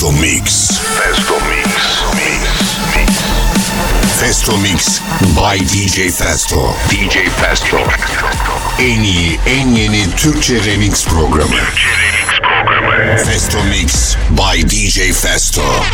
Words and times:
Festo 0.00 0.12
Mix. 0.12 0.78
Festo 0.78 1.38
Mix. 1.44 1.68
Mix. 2.16 3.20
Festo 4.16 4.56
Mix 4.56 5.00
by 5.34 5.58
DJ 5.58 6.08
Festo. 6.10 6.74
DJ 6.88 7.28
Festo. 7.28 7.76
En 8.78 9.04
iyi, 9.04 9.40
en 9.46 9.74
yeni 9.74 10.16
Türkçe 10.16 10.64
remix 10.64 11.06
programı. 11.06 11.50
Türkçe 11.50 11.88
Remix 11.88 12.40
programı. 12.40 13.18
Festo 13.24 13.64
Mix 13.64 14.16
by 14.30 14.62
DJ 14.62 15.12
Festo. 15.12 15.84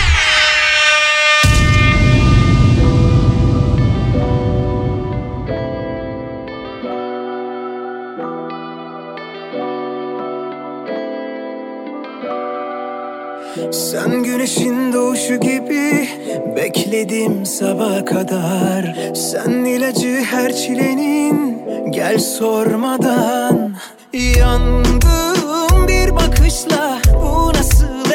Güneşin 14.46 14.92
doğuşu 14.92 15.36
gibi 15.36 16.08
bekledim 16.56 17.46
sabaha 17.46 18.04
kadar. 18.04 18.96
Sen 19.14 19.50
ilacı 19.50 20.22
her 20.30 20.52
çilenin 20.56 21.62
gel 21.90 22.18
sormadan. 22.18 23.74
Yandım 24.12 25.88
bir 25.88 26.16
bakışla 26.16 26.98
bu 27.22 27.48
nasıl 27.48 28.05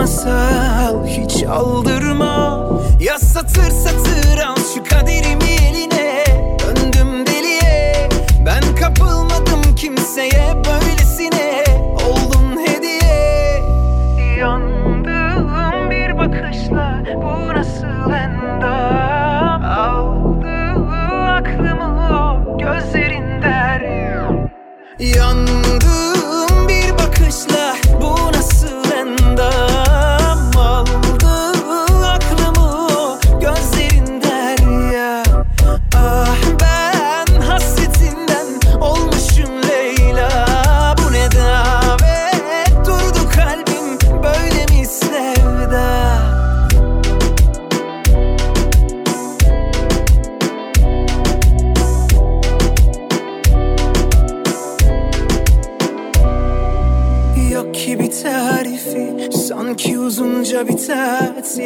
masal 0.00 1.06
hiç 1.06 1.42
aldırma. 1.44 2.66
Ya 3.00 3.18
satır 3.18 3.70
satır 3.70 4.38
al 4.38 4.56
şu 4.74 4.84
kaderimi 4.84 5.50
eline. 5.68 6.24
Döndüm 6.60 7.26
deliye 7.26 8.08
ben 8.46 8.62
kapılmadım 8.80 9.74
kimseye 9.76 10.54
böylesine. 10.56 11.64
Oldun 12.08 12.66
hediye. 12.66 13.62
Yandım 14.38 15.90
bir 15.90 16.18
bakışla 16.18 17.02
bu 17.14 17.54
nasıl 17.54 18.12
endam 18.12 19.64
Aldı 19.64 20.84
aklımı 21.30 22.08
o 22.12 22.58
gözlerin 22.58 23.42
derya 23.42 24.30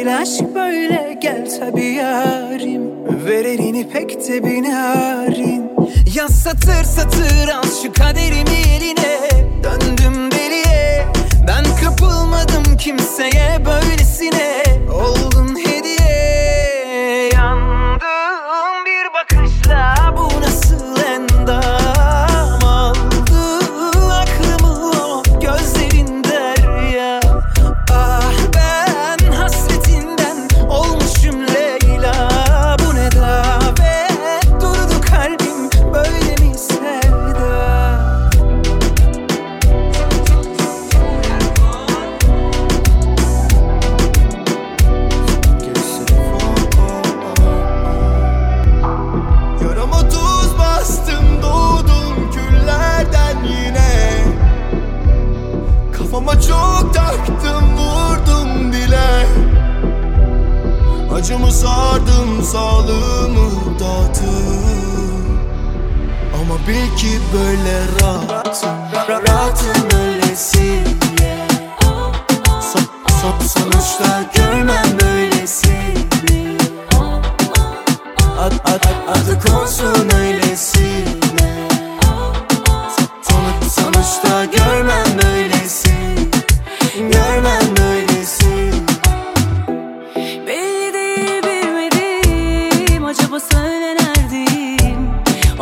tatil 0.05 0.17
Aşk 0.21 0.55
böyle 0.55 1.17
gel 1.21 1.59
tabi 1.59 1.83
yarim. 1.83 2.81
Ver 3.25 3.45
elini 3.45 3.89
pek 3.89 4.27
de 4.27 4.43
binarin 4.43 5.71
Ya 6.15 6.27
satır 6.27 6.83
satır 6.83 7.47
al 7.47 7.63
şu 7.83 7.93
kaderimi 7.93 8.57
eline. 8.75 9.19
Döndüm 9.63 10.31
deliye 10.31 11.05
Ben 11.47 11.65
kapılmadım 11.83 12.77
kimseye. 12.77 13.65
Böylesine 13.65 14.04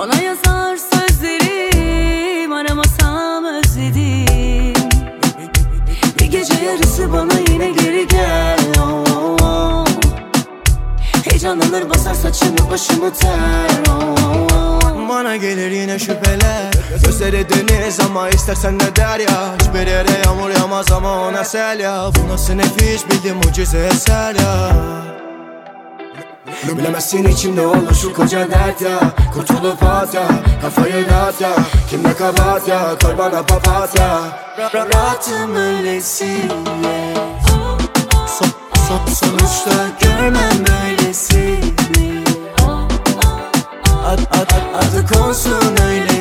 Ona 0.04 0.22
yazar 0.22 0.78
sözlerim 0.78 2.54
Aramasam 2.54 3.46
özledim. 3.46 4.90
Bir 6.20 6.26
gece 6.26 6.54
yarısı 6.66 7.14
bana 7.14 7.34
yine 7.50 7.72
geri 7.72 8.08
gel 8.08 8.60
oh, 8.80 9.36
oh. 9.42 9.86
Heyecanlanır 11.24 11.90
basar 11.90 12.14
saçımı 12.14 12.72
başımı 12.72 13.14
ter 13.14 13.70
oh, 13.90 14.16
oh, 14.26 14.80
oh. 14.86 15.10
Bana 15.10 15.36
gelir 15.36 15.72
yine 15.72 16.00
şüpheler. 16.00 16.74
Gözleri 17.06 17.48
deniz 17.50 18.00
ama 18.00 18.30
istersen 18.30 18.80
de 18.80 18.96
derya 18.96 19.56
Hiçbir 19.60 19.88
yere 19.88 20.22
yağmur 20.26 20.50
yağmaz 20.50 20.92
ama 20.92 21.22
ona 21.22 21.44
sel 21.44 21.80
ya. 21.80 22.10
Bu 22.16 22.34
nasıl 22.34 22.54
nefis 22.54 23.06
bildim 23.10 23.36
mucize 23.36 23.90
eser 23.94 24.36
ya 24.36 24.72
Bilemezsin 26.68 27.24
içimde 27.24 27.68
olur 27.68 27.96
şu 28.02 28.14
koca 28.14 28.52
dert 28.52 28.82
ya. 28.82 29.00
Kurtulup 29.34 29.84
at 29.84 30.14
ya 30.14 30.28
Kafayı 30.62 31.10
dağıt 31.10 31.42
ya. 31.42 31.52
Kimde 31.90 32.14
kabahat 32.14 32.68
ya 32.68 32.98
Koy 33.04 33.18
bana 33.18 33.44
papatya 33.44 34.22
Ra- 34.58 34.72
ra- 34.74 34.94
Rahatım 34.94 35.56
so, 38.88 38.96
Sonuçta 39.14 39.72
görmem 40.02 40.66
böylesini. 40.68 42.24
Ad, 44.06 44.20
ad, 44.20 44.52
ad, 44.52 44.74
adı 44.76 45.14
konsun 45.14 45.76
öylesine 45.88 46.13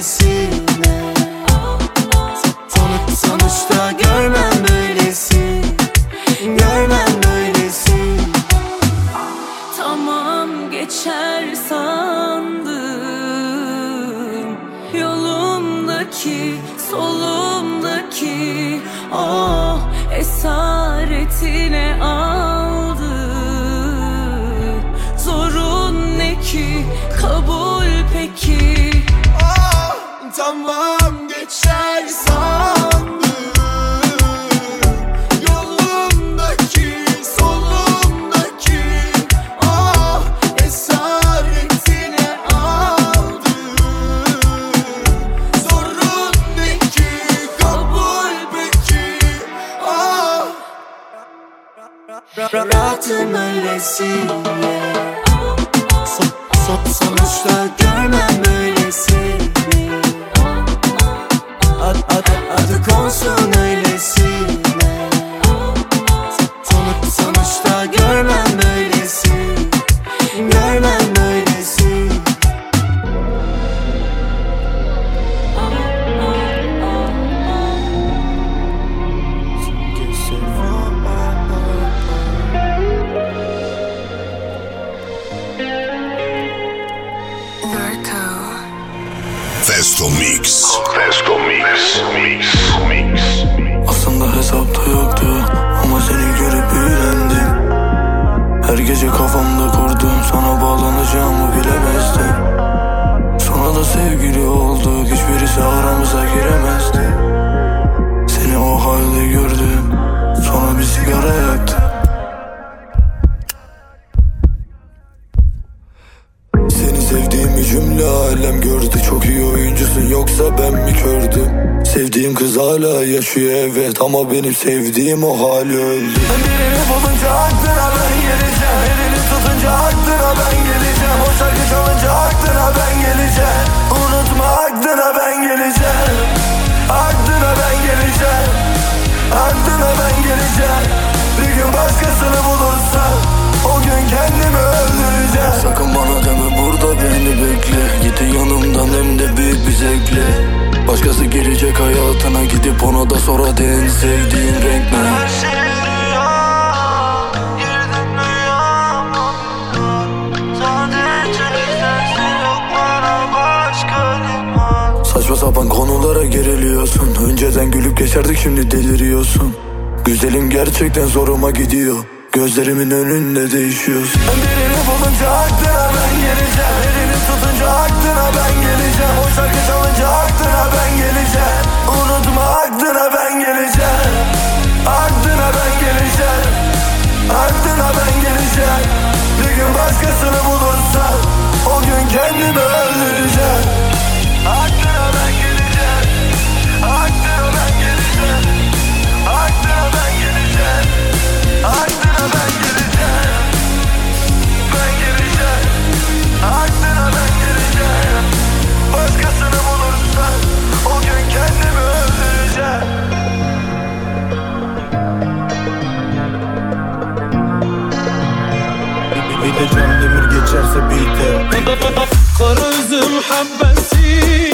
Kara 221.64 222.69
üzüm 222.69 223.23
habbesi 223.29 224.53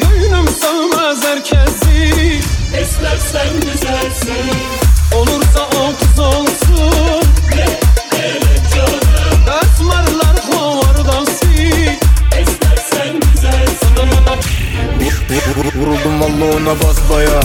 Gönlüm 0.00 0.48
sığmaz 0.48 1.24
herkesi. 1.24 2.40
İstersen 2.82 3.48
güzelsin. 3.54 4.56
Olursa 5.14 5.60
o 5.76 5.92
kız 5.98 6.18
olsun 6.18 7.24
Esmerler 9.62 10.36
hovardası 10.50 11.46
İstersen 12.42 13.20
güzelsin. 13.32 13.92
Vuruldum 15.76 16.20
valla 16.20 16.56
ona 16.56 16.80
basbaya 16.82 17.40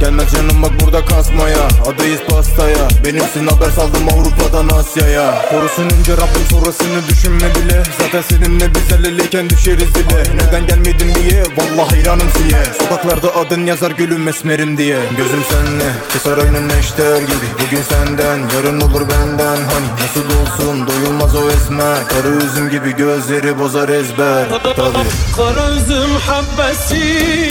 Gelme 0.00 0.22
canım 0.28 0.62
bak 0.62 0.70
burada 0.80 1.04
kasmaya. 1.04 1.68
Adayız 1.86 2.20
pastaya. 2.28 2.88
Benimsin 3.04 3.46
haber 3.46 3.70
saldım 3.70 4.08
Avrupa'dan 4.08 4.68
Asya'ya. 4.78 5.34
Korusun 5.50 5.82
önce 5.82 6.12
Rabbim 6.12 6.46
sonrasını 6.50 7.08
düşünme 7.08 7.54
bile. 7.54 7.82
Zaten 8.00 8.22
seninle 8.22 8.74
biz 8.74 8.92
el 8.92 9.50
düşeriz 9.50 9.94
dile 9.94 10.22
Neden 10.34 10.66
gelmedin 10.66 11.14
diye? 11.14 11.42
Vallahi 11.42 11.90
hayranım 11.90 12.28
siye. 12.36 12.64
Sokaklarda 12.78 13.36
adın 13.36 13.66
yazar 13.66 13.90
gülüm 13.90 14.28
esmerim 14.28 14.78
diye. 14.78 14.98
Gözüm 15.16 15.44
senle 15.50 15.90
keser 16.12 16.38
aynı 16.38 16.68
neşter 16.68 17.20
gibi. 17.20 17.46
Bugün 17.66 17.82
senden 17.82 18.38
yarın 18.56 18.80
olur 18.80 19.00
benden. 19.00 19.56
Hani 19.56 19.86
nasıl 20.00 20.40
olsun 20.40 20.86
doyulmaz 20.86 21.34
o 21.34 21.50
esmer. 21.50 22.08
Karı 22.08 22.36
üzüm 22.44 22.70
gibi 22.70 22.96
gözleri 22.96 23.58
bozar 23.58 23.88
ezber. 23.88 24.48
Tabii. 24.76 25.08
Kara 25.36 25.70
üzüm 25.70 26.10
habbesi 26.26 27.50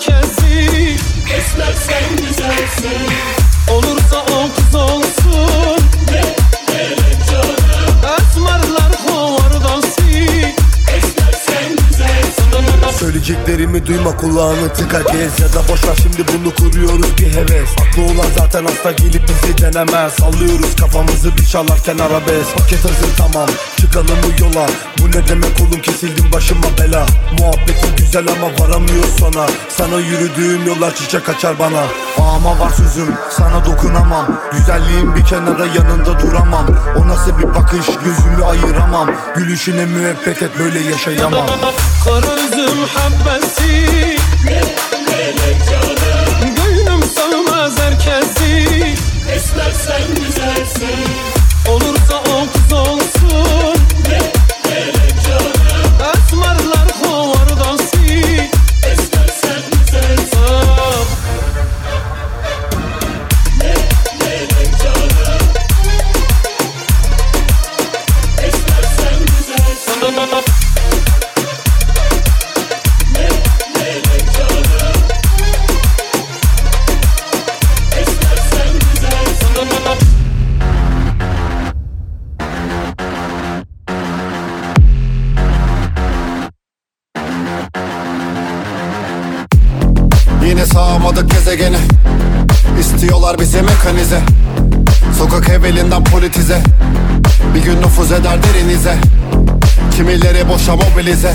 sığmaz 0.00 0.38
herkesi 0.40 0.96
İstersen 1.38 2.16
güzelsin 2.16 3.37
Söyleyeceklerimi 13.28 13.86
duyma 13.86 14.16
kulağını 14.16 14.72
tıka 14.72 15.00
gez 15.00 15.40
Ya 15.40 15.48
da 15.52 15.68
boşver 15.68 15.94
şimdi 16.02 16.24
bunu 16.32 16.54
kuruyoruz 16.54 17.18
bir 17.18 17.34
heves. 17.34 17.70
Aklı 17.72 18.02
olan 18.02 18.30
zaten 18.38 18.64
hasta 18.64 18.92
gelip 18.92 19.22
bizi 19.28 19.58
denemez. 19.58 20.12
Sallıyoruz 20.12 20.76
kafamızı 20.76 21.36
bir 21.36 21.46
çalarken 21.46 21.98
arabesk. 21.98 22.58
Paket 22.58 22.84
hazır 22.84 23.16
tamam 23.18 23.48
çıkalım 23.80 24.18
bu 24.22 24.44
yola. 24.44 24.66
Bu 24.98 25.08
ne 25.08 25.28
demek 25.28 25.60
oğlum 25.60 25.80
kesildim 25.80 26.32
başıma 26.32 26.78
bela. 26.78 27.06
Muhabbetin 27.38 27.96
güzel 27.96 28.26
ama 28.28 28.58
varamıyor 28.58 29.04
sona 29.20 29.46
Sana 29.68 29.96
yürüdüğüm 29.96 30.66
yollar 30.66 30.94
çiçek 30.94 31.28
açar 31.28 31.58
bana. 31.58 31.82
Ama 32.18 32.60
var 32.60 32.70
sözüm 32.70 33.14
sana 33.30 33.66
dokunamam. 33.66 34.40
Güzelliğin 34.52 35.16
bir 35.16 35.24
kenara 35.24 35.66
yanında 35.66 36.20
duramam. 36.20 36.66
O 36.96 37.08
nasıl 37.08 37.38
bir 37.38 37.54
bakış 37.54 37.86
gözümü 37.86 38.44
ayıramam. 38.44 39.10
Gülüşüne 39.36 39.84
müebbet 39.84 40.42
et 40.42 40.50
böyle 40.58 40.78
yaşayamam. 40.78 41.46
Kara 42.04 42.34
üzüm 42.34 42.78
habbesi 43.18 44.16
Gönlüm 46.56 47.02
sığmaz 47.02 47.78
herkesi. 47.78 48.64
İstersen 49.36 50.02
güzelsin. 50.14 51.08
Olursa 51.68 52.18
olsun 52.34 53.77
İstiyorlar 93.28 93.38
bizi 93.38 93.62
mekanize. 93.62 94.20
Sokak 95.18 95.48
evvelinden 95.48 96.04
politize. 96.04 96.62
Bir 97.54 97.62
gün 97.62 97.82
nüfuz 97.82 98.12
eder 98.12 98.38
derinize. 98.42 98.96
Kimileri 99.96 100.48
boşa 100.48 100.76
mobilize. 100.76 101.34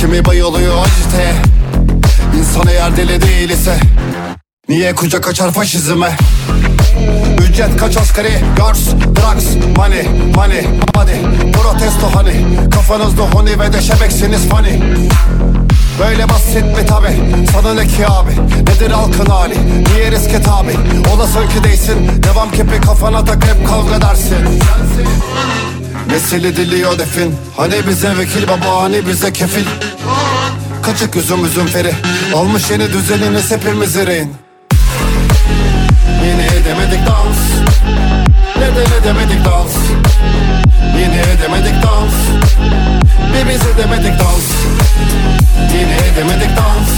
Kimi 0.00 0.24
bayılıyor 0.24 0.74
aciteye 0.78 1.32
İnsan 2.38 2.66
eğer 2.68 2.96
deli 2.96 3.22
değil 3.22 3.50
ise 3.50 3.76
Niye 4.68 4.94
kucak 4.94 5.28
açar 5.28 5.50
faşizme? 5.50 6.16
Ücret 7.48 7.76
kaç 7.76 7.96
asgari 7.96 8.40
Girls, 8.56 8.86
drugs, 8.92 9.46
money, 9.76 10.02
money, 10.34 10.66
money. 10.94 11.52
Protesto 11.52 12.10
hani 12.14 12.44
Kafanızda 12.70 13.22
honi 13.22 13.60
ve 13.60 13.72
de 13.72 13.82
şebeksiniz 13.82 14.48
funny 14.48 14.80
Böyle 15.98 16.28
basit 16.28 16.64
mi 16.64 16.86
tabi? 16.86 17.08
Sana 17.52 17.74
ne 17.74 17.86
ki 17.86 18.06
abi? 18.06 18.30
Nedir 18.60 18.90
halkın 18.90 19.26
hali? 19.26 19.54
Niye 19.94 20.10
riske 20.10 20.42
tabi? 20.42 20.72
Olasın 21.14 21.48
ki 21.48 21.64
değilsin 21.64 22.22
Devam 22.22 22.50
kepi 22.50 22.80
kafana 22.80 23.24
tak 23.24 23.44
hep 23.44 23.68
kavga 23.68 24.00
dersin. 24.00 24.60
Nesili 26.10 26.56
diliyor 26.56 26.98
defin. 26.98 27.34
Hani 27.56 27.74
bize 27.88 28.18
vekil 28.18 28.48
baba 28.48 28.82
hani 28.82 29.06
bize 29.06 29.32
kefil. 29.32 29.64
Kaçık 30.82 31.16
üzüm 31.16 31.44
üzüm 31.44 31.66
feri. 31.66 31.92
Almış 32.34 32.70
yeni 32.70 32.92
düzeniniz 32.92 33.50
hepimiz 33.50 33.96
rehin. 33.96 34.34
Yine 36.24 36.46
edemedik 36.46 37.06
dans. 37.06 37.38
Neden 38.56 39.00
edemedik 39.00 39.44
dans? 39.44 39.74
Yine 40.98 41.20
edemedik 41.20 41.82
dans. 41.82 42.14
Bir 43.34 43.48
biz 43.48 43.62
edemedik 43.66 44.20
dans 44.20 44.63
Yine 45.74 45.96
edemedik 45.96 46.56
dans. 46.56 46.90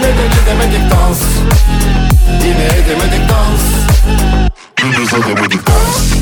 Neden 0.00 0.30
edemedik 0.42 0.90
dans? 0.90 1.20
Yine 2.44 2.64
edemedik 2.64 3.28
dans. 3.28 3.62
Biz 4.82 5.12
edemedik. 5.12 5.66
Dans 5.66 6.20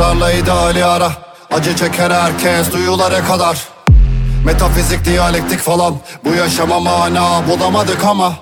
Israrla 0.00 0.32
ideali 0.32 0.84
ara. 0.84 1.12
Acı 1.50 1.76
çeker 1.76 2.10
herkes 2.10 2.72
duyulara 2.72 3.24
kadar 3.24 3.58
Metafizik, 4.44 5.04
diyalektik 5.04 5.60
falan. 5.60 5.94
Bu 6.24 6.34
yaşama 6.34 6.80
mana 6.80 7.48
bulamadık 7.48 8.04
ama. 8.04 8.32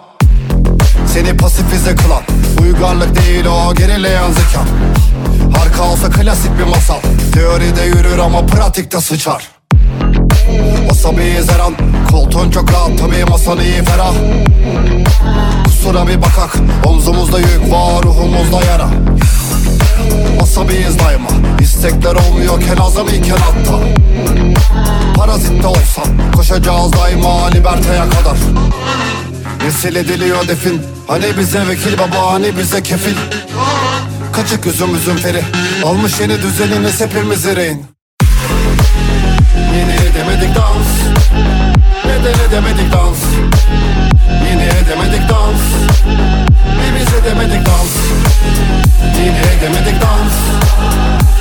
Seni 1.14 1.36
pasifize 1.36 1.94
kılan 1.96 2.22
Uygarlık 2.62 3.22
değil 3.22 3.44
o 3.44 3.74
gerileyen 3.74 4.30
zeka. 4.32 4.60
Harika 5.58 5.82
olsa 5.82 6.10
klasik 6.10 6.58
bir 6.58 6.64
masal 6.64 7.00
Teoride 7.34 7.82
yürür 7.82 8.18
ama 8.18 8.46
pratikte 8.46 9.00
sıçar. 9.00 9.48
Asabiyiz 10.90 11.50
her 11.50 11.58
an 11.60 11.74
Koltuğun 12.10 12.50
çok 12.50 12.72
rahat 12.72 12.98
tabii 12.98 13.24
masan 13.24 13.60
iyi 13.60 13.84
ferah. 13.84 14.14
Kusura 15.64 16.06
bir 16.08 16.22
bakak 16.22 16.54
Omzumuzda 16.84 17.38
yük 17.38 17.72
var 17.72 18.02
ruhumuzda 18.02 18.64
yara 18.64 18.88
Asabiyiz 20.42 20.98
daima. 20.98 21.28
İstekler 21.60 22.14
olmuyorken 22.14 22.76
azam 22.76 23.08
iken 23.08 23.36
hatta 23.36 23.78
Parazitte 25.14 25.66
olsam 25.66 26.04
Koşacağız 26.36 26.92
daima 26.92 27.46
liberteye 27.48 28.00
kadar. 28.00 28.36
Nesil 29.64 29.96
ediliyor 29.96 30.48
defin. 30.48 30.82
Hani 31.06 31.38
bize 31.38 31.68
vekil 31.68 31.98
baba 31.98 32.32
hani 32.32 32.58
bize 32.58 32.82
kefil. 32.82 33.14
Kaçık 34.32 34.66
üzüm 34.66 34.94
üzüm 34.94 35.16
feri 35.16 35.42
Almış 35.84 36.20
yeni 36.20 36.42
düzeniniz 36.42 37.00
hepimiz 37.00 37.44
rehin 37.44 37.86
Yine 39.74 39.94
edemedik 39.94 40.56
dans. 40.56 40.88
Neden 42.04 42.48
edemedik 42.48 42.92
dans? 42.92 43.18
Yine 44.50 44.64
edemedik 44.64 45.28
dans 45.28 45.87
Bir 46.76 47.00
biz 47.00 47.14
edemedik 47.14 47.66
dans 47.66 47.92
Yine 49.18 49.40
edemedik 49.58 50.00
dans 50.00 50.34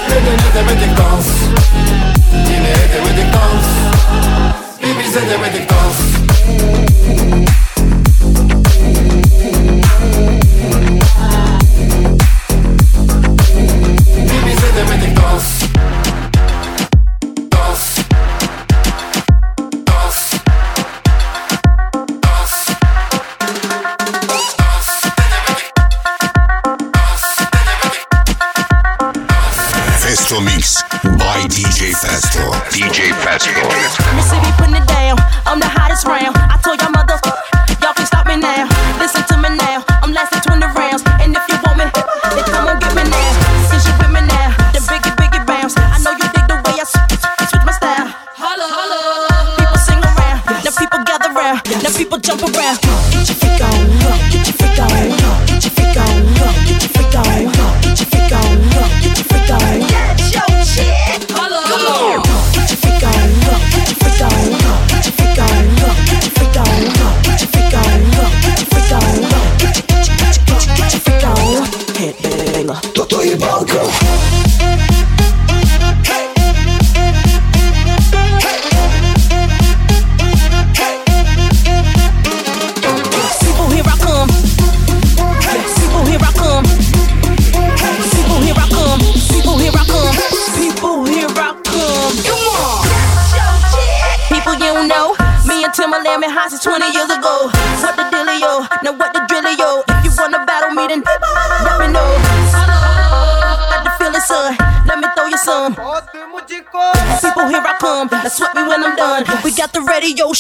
Neden 0.09 0.39
edemedik 0.51 0.97
dans 0.97 1.27
Yine 2.49 2.71
edemedik 2.71 3.33
dans 3.33 3.67
Bir 4.83 4.99
biz 4.99 5.17
edemedik 5.17 5.69
dans 5.69 5.97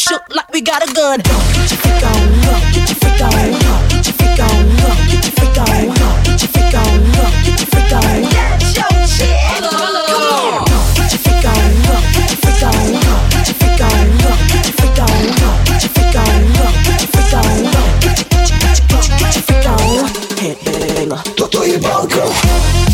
shook 0.07 0.23
like 0.33 0.49
we 0.53 0.61
got 0.61 0.87
a 0.87 0.93
gun. 0.93 1.19
Get 1.19 1.67
your 1.67 1.79
freak 1.83 2.03
on. 2.07 2.23
Get 2.71 2.87
your 2.87 2.95
freak 2.95 3.21
on. 3.27 3.51
Get 3.91 4.07
your 4.07 4.15
freak 4.15 4.39
on. 4.39 4.63
Get 4.71 5.27
your 5.27 5.35
freak 5.35 5.57
on. 5.59 5.83
Get 6.23 6.39
your 6.39 6.51
freak 6.55 6.75
on. 6.79 6.95
Get 7.43 7.59
your 7.59 7.67
freak 7.67 7.91
on. 7.91 8.23
Get 8.31 8.71
your 8.77 8.91
shit. 9.03 9.35
Come 9.59 9.75
on. 9.75 10.63
Get 10.95 11.11
your 11.11 11.19
freak 11.19 11.43
on. 11.43 11.67
Get 12.15 12.31
your 12.31 12.39
freak 12.39 12.63
on. 12.63 12.87
Get 12.87 13.47
your 13.47 13.57
freak 13.59 13.81
on. 13.83 14.07
Get 14.47 14.63
your 14.63 14.75
freak 14.79 14.99
on. 14.99 15.25
Get 15.67 15.83
your 15.83 15.91
freak 15.91 16.15
on. 16.15 16.35
Get 16.47 17.01
your 17.03 17.11
freak 17.11 17.33
on. 17.35 17.63
Get 17.99 18.15
your 18.15 18.29
get 18.31 18.47
your 18.47 18.59
get 18.63 18.79
your 18.79 18.87
get 18.87 19.07
your 19.07 19.19
get 19.19 19.35
your 19.35 19.43
freak 19.43 19.67
on. 19.67 20.07
Headbanger. 20.39 21.19
Toto 21.35 21.63
i 21.63 21.77
balkon 21.79 22.86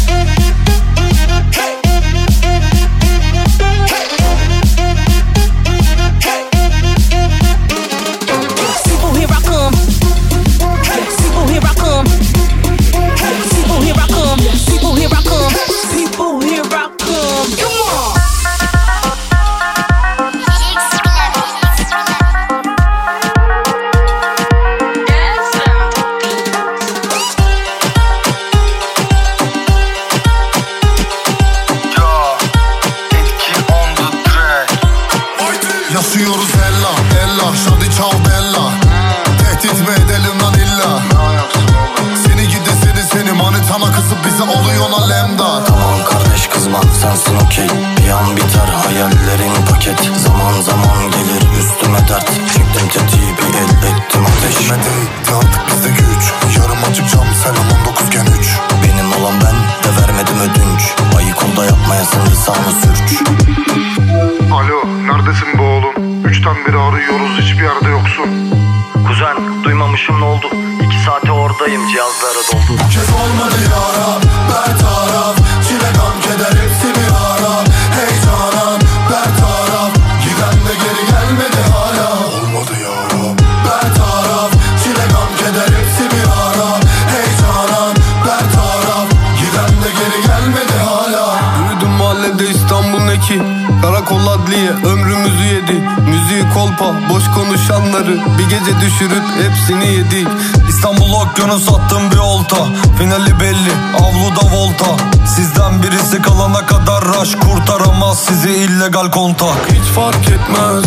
Düşürüp 98.94 99.24
hepsini 99.44 99.88
yedik. 99.88 100.28
İstanbul 100.70 101.14
okyanus 101.14 101.70
attım 101.70 102.12
bir 102.12 102.18
olta. 102.18 102.56
Finali 102.98 103.40
belli 103.40 103.72
avluda 103.96 104.56
volta. 104.56 105.04
Sizden 105.36 105.84
birisi 105.84 106.22
kalana 106.22 106.66
kadar 106.66 107.06
raş 107.06 107.36
Kurtaramaz. 107.36 108.20
Sizi 108.20 108.50
illegal 108.50 109.12
kontak. 109.12 109.72
Hiç 109.72 109.96
fark 109.96 110.29
etmez 110.29 110.84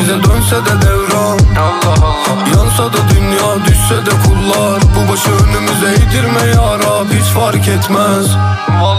Size 0.00 0.14
dönse 0.14 0.56
de 0.56 0.82
devran. 0.82 1.38
Allah 1.58 1.94
Allah. 2.02 2.48
Yansa 2.56 2.92
da 2.92 2.98
dünya 3.10 3.64
düşse 3.66 4.06
de 4.06 4.10
kullar. 4.24 4.80
Bu 4.82 5.12
başı 5.12 5.30
önümüze 5.30 5.86
eğdirme 5.86 6.46
ya 6.54 6.78
Rab 6.78 7.10
Hiç 7.12 7.28
fark 7.34 7.68
etmez. 7.68 8.26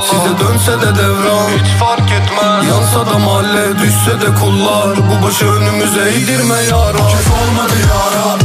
Size 0.10 0.40
dönse 0.40 0.82
de 0.82 0.96
devran. 0.96 1.50
Hiç 1.60 1.70
fark 1.80 2.12
etmez. 2.12 2.68
Yansa 2.68 3.14
da 3.14 3.20
mahalle 3.20 3.80
düşse 3.80 4.22
de 4.22 4.36
kullar. 4.40 4.98
Bu 4.98 5.28
başı 5.28 5.46
önümüze 5.46 6.02
eğdirme 6.02 6.56
ya 6.56 6.94
Rab. 6.94 7.10
Kez 7.12 7.28
olmadı 7.28 7.76
yara 7.90 8.22
bertaraf 8.22 8.41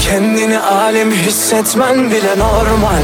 kendini 0.00 0.58
alim 0.58 1.12
hissetmen 1.12 2.10
bile 2.10 2.38
normal. 2.38 3.02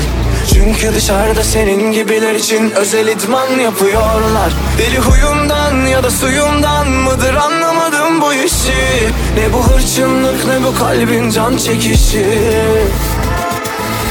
Çünkü 0.52 0.94
dışarıda 0.94 1.44
senin 1.44 1.92
gibiler 1.92 2.34
için 2.34 2.70
özel 2.70 3.08
idman 3.08 3.58
yapıyorlar. 3.58 4.52
Deli 4.78 4.98
huyumdan 4.98 5.86
ya 5.86 6.02
da 6.02 6.10
suyumdan 6.10 6.88
mıdır 6.88 7.34
anlamadım 7.34 8.20
bu 8.20 8.34
işi. 8.34 9.08
Ne 9.36 9.52
bu 9.52 9.66
hırçınlık 9.66 10.46
ne 10.46 10.64
bu 10.64 10.78
kalbin 10.78 11.30
can 11.30 11.56
çekişi 11.56 12.26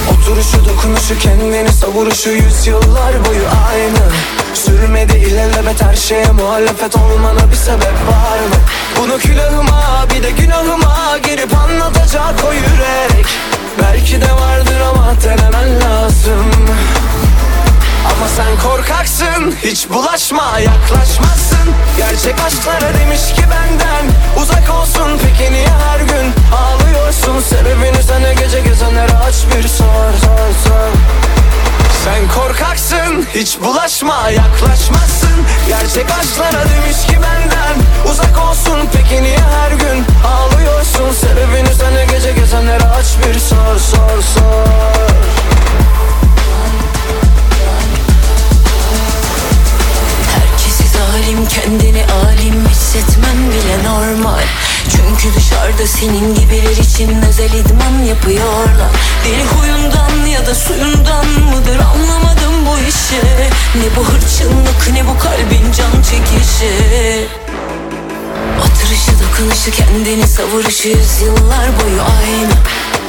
Oturuşu 0.10 0.66
dokunuşu 0.66 1.20
kendini 1.20 1.72
savuruşu 1.72 2.30
yüzyıllar 2.30 3.26
boyu 3.26 3.46
aynı. 3.72 4.12
Sürmedi 4.54 5.18
ilelebet 5.18 5.84
her 5.84 5.96
şeye 5.96 6.32
muhalefet 6.32 6.96
olmana 6.96 7.52
bir 7.52 7.56
sebep 7.56 7.94
var 8.08 8.40
mı? 8.40 8.56
Bunu 9.00 9.18
külahıma 9.18 10.06
bir 10.16 10.24
de 10.24 10.32
günahıma 10.32 11.18
girip 11.24 11.58
anlatacak 11.58 12.36
o 12.50 12.54
yürek. 12.54 13.26
Belki 13.82 14.22
de 14.22 14.32
vardır 14.34 14.82
ama 14.92 15.16
denemen 15.24 15.82
lazım 15.82 16.46
ama 18.06 18.28
sen 18.38 18.70
korkaksın 18.70 19.56
Hiç 19.64 19.90
bulaşma 19.90 20.60
yaklaşmazsın. 20.60 21.68
Gerçek 21.98 22.36
aşklara 22.48 22.94
demiş 23.00 23.22
ki 23.36 23.42
benden 23.52 24.06
Uzak 24.42 24.70
olsun. 24.82 25.20
Peki 25.24 25.52
niye 25.54 25.68
her 25.68 26.00
gün 26.00 26.34
Ağlıyorsun? 26.56 27.42
Sebebini 27.50 28.04
sana 28.04 28.34
gece 28.34 28.62
gezenlere 28.62 29.14
aç 29.28 29.36
bir 29.56 29.68
sor 29.68 30.12
sor 30.24 30.52
sor. 30.66 30.90
Sen 32.06 32.28
korkaksın 32.36 33.26
Hiç 33.34 33.60
bulaşma 33.62 34.30
yaklaşmazsın. 34.30 35.32
Gerçek 35.68 36.06
aşklara 36.20 36.64
demiş 36.70 36.98
ki 37.08 37.14
benden 37.16 37.76
Uzak 38.12 38.50
olsun. 38.50 38.80
Peki 38.94 39.24
niye 39.24 39.38
her 39.40 39.72
gün 39.72 40.06
Ağlıyorsun? 40.28 41.12
Sebebini 41.22 41.76
senin 56.02 56.36
gibiler 56.36 56.78
için 56.78 57.22
özel 57.30 57.54
idman 57.54 58.04
yapıyorlar. 58.04 58.92
Deli 59.26 59.44
huyundan 59.44 60.26
ya 60.26 60.46
da 60.46 60.56
suyundan 60.56 61.26
mıdır 61.26 61.80
anlamadım 61.80 62.66
bu 62.66 62.78
işi. 62.90 63.22
Ne 63.76 63.96
bu 63.96 64.06
hırçınlık 64.06 64.94
ne 64.94 65.08
bu 65.08 65.20
kalbin 65.20 65.72
can 65.78 66.02
çekişi. 66.02 66.74
Oturuşu 68.60 69.12
dokunuşu 69.24 69.72
kendini 69.72 70.28
savuruşu 70.28 70.88
yüzyıllar 70.88 71.68
boyu 71.80 72.02
aynı. 72.02 72.54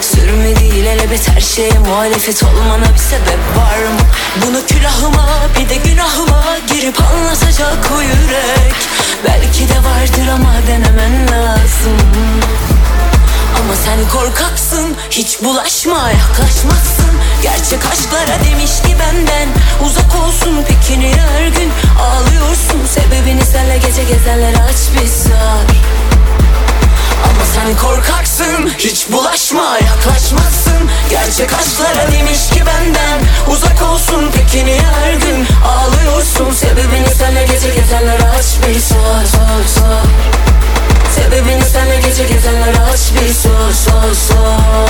Sürmedi 0.00 0.64
ilelebet 0.64 1.28
her 1.28 1.40
şeye 1.40 1.78
muhalefet 1.86 2.42
olmana 2.42 2.92
bir 2.94 2.98
sebep 2.98 3.42
var 3.56 3.78
mı? 3.78 4.06
Bunu 4.46 4.66
külahıma 4.66 5.28
bir 5.58 5.68
de 5.68 5.76
günahıma 5.76 6.42
girip 6.72 7.00
anlatacak 7.00 7.90
o 7.96 8.00
yürek. 8.00 8.74
Belki 9.24 9.68
de 9.68 9.76
vardır 9.76 10.32
ama 10.32 10.52
denemen 10.68 11.28
lazım 11.32 11.98
ama 13.60 13.74
sen 13.84 14.08
korkaksın 14.08 14.96
Hiç 15.10 15.42
bulaşma 15.42 16.10
yaklaşmazsın. 16.10 17.12
Gerçek 17.42 17.86
aşklara 17.92 18.44
demiş 18.44 18.82
ki 18.82 18.96
benden 19.00 19.48
Uzak 19.86 20.14
olsun 20.24 20.64
peki 20.68 21.00
niye 21.00 21.14
her 21.16 21.46
gün? 21.46 21.70
Ağlıyorsun 22.00 22.86
sebebini 22.94 23.44
senle 23.44 23.78
gece 23.78 24.04
gezenlere 24.04 24.62
aç 24.62 25.00
bir 25.02 25.08
sor 25.08 25.62
ama 27.24 27.44
sen 27.54 27.76
korkaksın 27.76 28.70
Hiç 28.78 29.10
bulaşma 29.12 29.78
yaklaşmazsın. 29.78 30.90
Gerçek 31.10 31.50
aşklara 31.52 32.12
demiş 32.12 32.50
ki 32.50 32.62
benden 32.66 33.20
Uzak 33.52 33.82
olsun 33.82 34.30
peki 34.36 34.66
niye 34.66 34.80
her 34.80 35.12
gün? 35.12 35.46
Ağlıyorsun 35.66 36.52
sebebini 36.52 37.14
senle 37.18 37.44
gece 37.46 37.74
gezenlere 37.74 38.28
aç 38.38 38.46
bir 38.68 38.80
sor 38.80 39.24
sor 39.32 39.64
sor 39.74 40.51
Sebebini 41.22 41.62
senle 41.62 41.96
gece 41.96 42.34
gezenlere 42.34 42.80
aç 42.92 43.00
bir 43.14 43.32
sor 43.34 43.72
sor 43.72 44.14
sor 44.14 44.88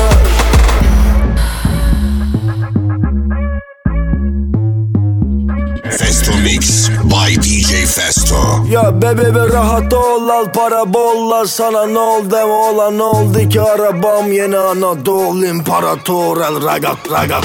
Festo 5.99 6.33
Mix 6.33 6.91
by 7.05 7.37
DJ 7.37 7.87
Festo. 7.87 8.65
Ya 8.71 9.03
bebe 9.03 9.53
rahat 9.53 9.93
ol 9.93 10.29
al 10.29 10.53
para 10.53 10.95
bolla. 10.95 11.47
Sana 11.47 11.87
ne 11.87 11.99
oldu 11.99 12.31
deme 12.31 12.53
olan 12.53 12.99
ne 12.99 13.03
oldu 13.03 13.49
ki 13.49 13.61
arabam? 13.61 14.33
Yeni 14.33 14.59
Anadolu 14.59 15.47
imparator 15.47 16.37
el 16.37 16.67
ragat 16.67 17.11
ragat 17.11 17.45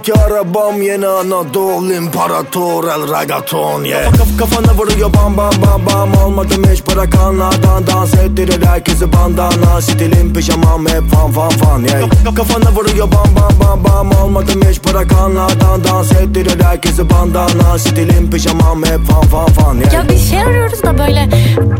12 0.00 0.12
arabam 0.14 0.82
yeni 0.82 1.06
Anadolu 1.06 1.92
imparator 1.92 2.84
el 2.84 3.02
ragaton 3.12 3.84
yeah. 3.84 4.04
Kafa 4.04 4.16
kaf, 4.16 4.38
kafana 4.38 4.72
vuruyor 4.78 5.12
bam 5.12 5.36
bam 5.36 5.52
bam 5.62 5.86
bam. 5.86 6.24
Olmadım 6.24 6.64
hiç 6.72 6.86
bırakanlardan 6.86 7.86
dans 7.86 8.14
ettirir 8.14 8.66
herkesi 8.66 9.12
bandana. 9.12 9.80
Stilim 9.80 10.34
pijamam 10.34 10.86
hep 10.86 11.10
fan 11.10 11.32
fan 11.32 11.48
fan 11.48 11.80
yeah. 11.82 12.00
Kaf, 12.24 12.36
Kafana 12.36 12.72
vuruyor 12.72 13.12
bam 13.12 13.26
bam 13.36 13.60
bam 13.60 13.84
bam. 13.84 14.22
Olmadım 14.22 14.60
hiç 14.70 14.84
bırakanlardan 14.84 15.84
dans 15.84 16.12
ettirir 16.12 16.64
herkesi 16.64 17.10
bandana. 17.10 17.78
Stilim 17.78 18.30
pijamam 18.30 18.84
hep 18.84 19.06
fan 19.06 19.22
fan 19.22 19.46
fan 19.46 19.76
yeah. 19.76 19.92
Ya 19.92 20.08
bir 20.08 20.18
şey 20.18 20.42
arıyoruz 20.42 20.82
da 20.82 20.98
böyle 20.98 21.28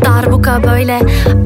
darbuka 0.05 0.63
böyle 0.63 1.01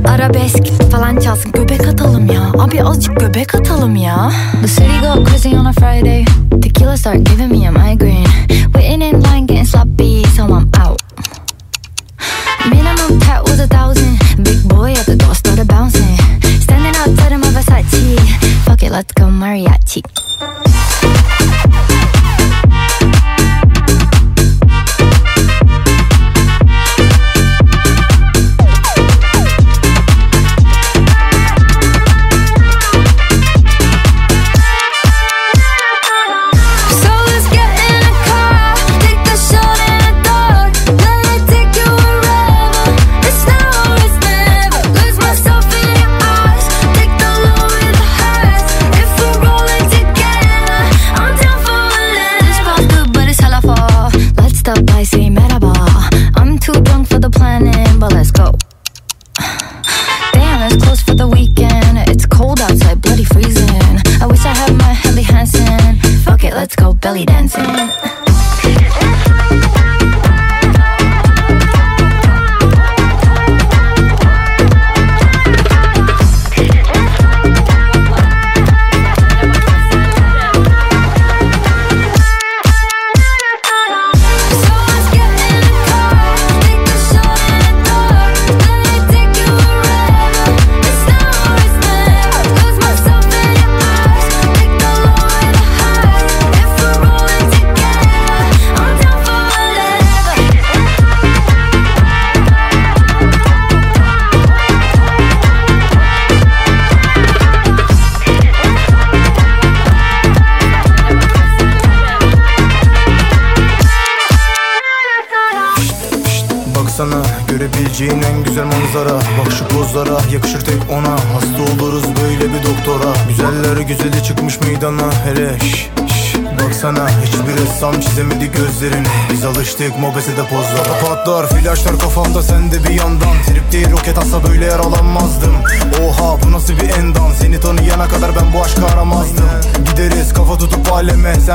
arabesk 0.08 0.90
falan 0.92 1.16
çalsın. 1.16 1.52
Göbek 1.52 1.88
atalım 1.88 2.26
ya. 2.26 2.52
Abi 2.58 2.82
azıcık 2.82 3.20
göbek 3.20 3.54
atalım 3.54 3.96
ya. 3.96 4.32
The 4.62 4.68
city 4.68 4.98
got 5.02 5.28
crazy 5.28 5.48
on 5.48 5.64
a 5.64 5.72
Friday. 5.72 6.24
Tequila 6.64 6.96
start 6.96 7.24
giving 7.24 7.50
me 7.50 7.66
a 7.66 7.70
migraine. 7.70 8.24
Waiting 8.72 9.02
in 9.02 9.20
line, 9.20 9.44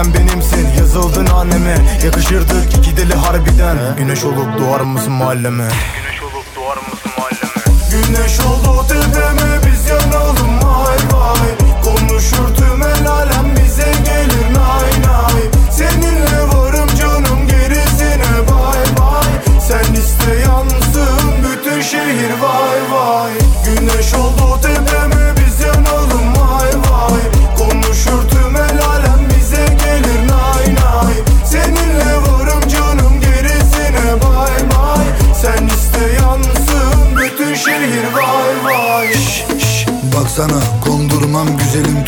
Sen 0.09 0.27
benimsin. 0.27 0.67
Yazıldın 0.77 1.25
anneme. 1.25 1.99
Yakışırdık 2.05 2.77
iki 2.77 2.97
deli 2.97 3.13
harbiden. 3.13 3.77
Güneş 3.97 4.23
olup 4.23 4.59
doğar 4.59 4.81
mısın 4.81 5.13
mahalleme? 5.13 5.63
Güneş 5.63 6.21
olup 6.23 6.55
doğar 6.55 6.77
mısın 6.77 7.11
mahalleme? 7.17 7.87
Güneş 7.91 8.39
oldu 8.39 8.85
tepeme 8.87 9.68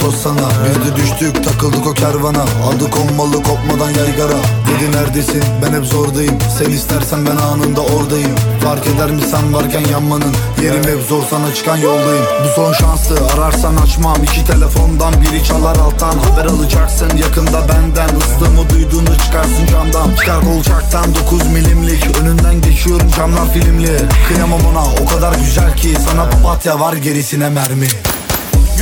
toz 0.01 0.15
sana. 0.15 0.49
Biz 0.85 0.95
düştük 0.95 1.43
takıldık 1.43 1.87
o 1.87 1.93
kervana. 1.93 2.43
Adı 2.69 2.89
konmalı 2.91 3.43
kopmadan 3.43 3.89
yaygara. 3.89 4.39
Dedi 4.67 4.91
neredesin? 4.97 5.43
Ben 5.65 5.73
hep 5.77 5.85
zordayım. 5.85 6.37
Sen 6.57 6.69
istersen 6.69 7.25
ben 7.25 7.35
anında 7.35 7.81
oradayım. 7.81 8.35
Fark 8.63 8.87
eder 8.87 9.11
mi 9.11 9.21
sen 9.31 9.53
varken 9.53 9.85
yanmanın? 9.91 10.33
Yerim 10.61 10.83
hep 10.83 11.01
zor 11.09 11.23
sana 11.29 11.53
çıkan 11.53 11.77
yoldayım. 11.77 12.25
Bu 12.43 12.47
son 12.55 12.73
şansı 12.73 13.15
ararsan 13.33 13.75
açmam. 13.75 14.23
İki 14.23 14.45
telefondan 14.45 15.13
Biri 15.21 15.43
çalar 15.43 15.75
alttan. 15.75 16.17
Haber 16.17 16.45
alacaksın 16.45 17.17
Yakında 17.17 17.69
benden. 17.69 18.09
Islığımı 18.17 18.69
duyduğunda 18.69 19.17
çıkarsın 19.17 19.65
camdan. 19.71 20.15
Çıkar 20.15 20.41
kolçaktan 20.41 21.15
9 21.15 21.47
milimlik. 21.47 22.19
Önünden 22.21 22.61
geçiyorum 22.61 23.07
camlar 23.17 23.53
filmli. 23.53 23.97
Kıyamam 24.27 24.61
ona 24.65 24.83
o 25.01 25.05
kadar 25.05 25.33
güzel 25.33 25.75
ki. 25.75 25.95
Sana 26.09 26.29
papatya 26.29 26.79
var 26.79 26.93
gerisine 26.93 27.49
mermi 27.49 27.87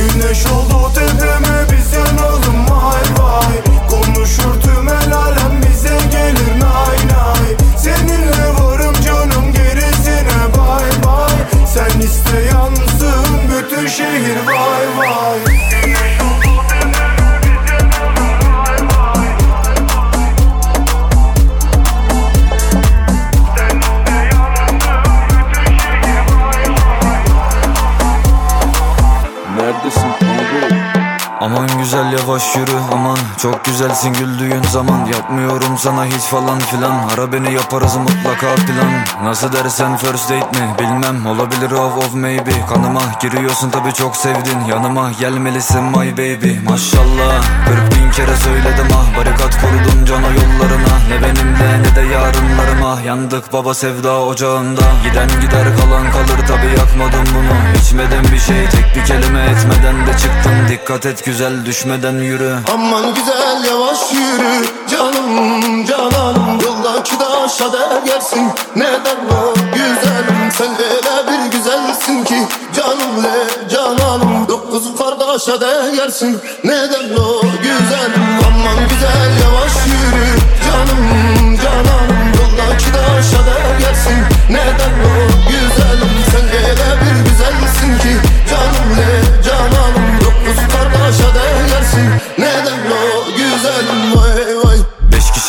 Güneş 0.00 0.46
oldu 0.46 0.92
tepeme 0.94 1.66
biz 1.72 1.92
yanalım 1.92 2.70
vay 2.70 3.02
vay. 3.18 3.54
Konuşur 3.90 4.60
tüm 4.62 4.88
el 4.88 5.14
alem 5.14 5.62
bize 5.62 5.98
gelir 6.12 6.60
nay 6.60 6.96
nay. 7.12 7.56
Seninle 7.78 8.48
varım 8.60 8.94
canım 9.06 9.52
gerisine 9.52 10.58
bay 10.58 10.84
bay. 11.06 11.66
Sen 11.66 12.00
iste 12.00 12.38
yansın 12.54 13.26
bütün 13.48 13.88
şehir 13.88 14.36
vay 14.46 14.86
vay. 14.98 15.38
Güneş 15.70 16.20
oldu 16.20 16.59
Çok 33.38 33.64
güzelsin 33.64 34.12
güldüğün 34.12 34.62
zaman. 34.62 35.06
Yapmıyorum 35.06 35.78
sana 35.78 36.04
hiç 36.06 36.22
falan 36.22 36.58
filan. 36.58 37.08
Ara 37.14 37.32
beni 37.32 37.54
yaparız 37.54 37.96
mutlaka 37.96 38.54
plan. 38.54 39.24
Nasıl 39.24 39.52
dersen 39.52 39.96
first 39.96 40.30
date 40.30 40.60
mi? 40.60 40.74
Bilmem. 40.78 41.26
Olabilir 41.26 41.70
of 41.70 41.96
of 41.96 42.14
maybe. 42.14 42.66
Kanıma 42.68 43.02
giriyorsun 43.20 43.70
tabi 43.70 43.92
çok 43.92 44.16
sevdin. 44.16 44.60
Yanıma 44.68 45.10
gelmelisin 45.12 45.82
my 45.84 46.12
baby. 46.12 46.52
Maşallah. 46.68 47.42
40 47.68 47.96
bin 47.96 48.10
kere 48.10 48.36
söyledim 48.36 48.88
ah. 48.94 49.18
Barikat 49.18 49.60
kurdum 49.60 50.04
cana 50.04 50.26
yollarına. 50.26 50.94
Ne 51.08 51.22
benimle 51.22 51.82
ne 51.82 51.96
de 51.96 52.00
yarınlarıma. 52.14 53.00
Yandık 53.06 53.52
baba 53.52 53.74
sevda 53.74 54.20
ocağında. 54.20 54.82
Giden 55.04 55.28
gider 55.40 55.64
kalan 55.80 56.10
kalır 56.12 56.46
tabi 56.48 56.66
yakmadım 56.66 57.34
bunu. 57.34 57.80
İçmedim 57.82 58.32
bir 58.32 58.38
şey 58.38 58.68
tek 58.68 58.96
bir 58.96 59.04
kelime 59.04 59.40
etmeden 59.40 60.06
de 60.06 60.12
çıktım. 60.18 60.52
Dikkat 60.68 61.06
et 61.06 61.24
güzel 61.30 61.66
düşmeden 61.66 62.12
yürü. 62.18 62.56
Aman 62.74 63.14
güzel 63.14 63.64
yavaş 63.64 64.12
yürü. 64.12 64.66
Canım 64.90 65.86
cananım 65.86 66.60
Yoldaki 66.64 67.18
taşa 67.18 67.72
değersin 67.72 68.48
Neden 68.76 69.20
o 69.30 69.54
güzelim 69.74 70.50
Sen 70.58 70.68
öyle 70.68 71.16
bir 71.30 71.52
güzelsin 71.52 72.24
ki. 72.24 72.46
Canım 72.76 73.22
le 73.22 73.68
cananım 73.68 74.48
Dokuz 74.48 74.84
kardeşe 74.98 75.60
değersin 75.60 76.40
Neden 76.64 77.16
o 77.16 77.42
güzelim 77.62 78.24
Aman 78.46 78.88
güzel 78.88 79.30
yavaş 79.44 79.72
yürü. 79.86 80.26
Canım 80.66 81.56
cananım 81.56 82.18
Yoldaki 82.40 82.92
taşa 82.92 83.40
değersin 83.46 84.18
Neden 84.50 84.94
o 85.06 85.29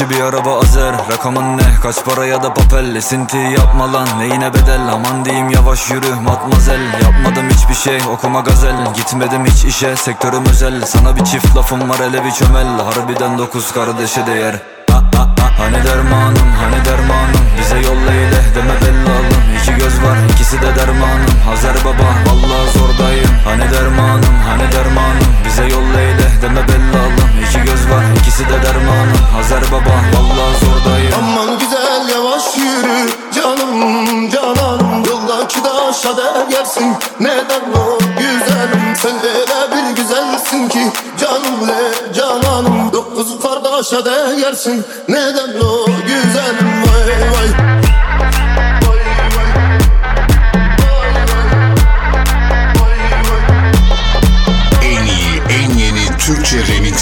Kişi 0.01 0.09
bir 0.09 0.21
araba 0.21 0.59
azer. 0.59 0.93
Rakamın 1.11 1.57
ne? 1.57 1.61
Kaç 1.83 2.05
para 2.05 2.25
ya 2.25 2.43
da 2.43 2.53
papel? 2.53 2.95
Esinti 2.95 3.37
yapma 3.37 3.93
lan. 3.93 4.07
Neyine 4.19 4.53
bedel? 4.53 4.81
Aman 4.93 5.25
diyeyim 5.25 5.49
yavaş 5.49 5.91
yürü 5.91 6.15
matmazel. 6.15 6.79
Yapmadım 7.03 7.49
hiçbir 7.49 7.73
şey 7.73 7.99
okuma 8.13 8.39
gazel. 8.39 8.93
Gitmedim 8.95 9.45
hiç 9.45 9.63
işe 9.65 9.95
sektörüm 9.95 10.45
özel. 10.45 10.85
Sana 10.85 11.15
bir 11.15 11.25
çift 11.25 11.55
lafım 11.55 11.89
var 11.89 11.99
hele 11.99 12.25
bir 12.25 12.31
çömel. 12.31 12.67
Harbiden 12.67 13.37
dokuz 13.37 13.71
kardeşe 13.71 14.27
değer. 14.27 14.55
Ha, 14.91 15.03
ha, 15.15 15.27
ha. 15.39 15.51
Hani 15.59 15.83
dermanım 15.83 16.51
hani 16.61 16.85
dermanım? 16.85 17.41
Bize 17.59 17.75
yolla 17.75 18.13
ile 18.13 18.41
deme 18.55 18.75
bellalım. 18.81 19.35
İki 19.61 19.75
göz 19.75 20.03
var 20.03 20.17
ikisi 20.33 20.61
de 20.61 20.75
dermanım. 20.75 21.35
Hazer 21.45 21.75
baba 21.85 22.07
vallahi 22.27 22.77
zordayım. 22.77 23.31
Hani 23.45 23.71
dermanım 23.71 24.35
hani 24.49 24.71
dermanım? 24.71 25.27
Bize 25.45 25.63
yolla 25.63 26.01
ile 26.01 26.41
deme 26.41 26.67
bellalım 26.67 27.31
göz 27.65 27.89
var. 27.91 28.03
İkisi 28.19 28.43
de 28.45 28.63
dermanım. 28.63 29.17
Hazer 29.35 29.63
baba 29.71 29.95
vallahi 30.13 30.65
zordayım. 30.65 31.13
Aman 31.19 31.59
güzel 31.59 32.09
yavaş 32.15 32.57
yürü. 32.57 33.09
Canım 33.35 34.29
cananım 34.29 35.03
Yoldaki 35.09 35.63
taşa 35.63 36.17
değersin 36.17 36.95
Neden 37.19 37.61
o 37.75 37.99
güzelim? 38.17 38.95
Sen 38.95 39.15
öyle 39.15 39.71
bir 39.75 39.95
güzelsin 39.95 40.69
ki. 40.69 40.91
Canım 41.19 41.67
le 41.67 42.13
cananım. 42.13 42.91
Dokuz 42.93 43.39
kardeşe 43.41 44.05
değersin 44.05 44.85
Neden 45.09 45.59
o 45.59 45.85
güzelim? 45.85 46.83
Vay 46.83 47.31
vay 47.31 47.70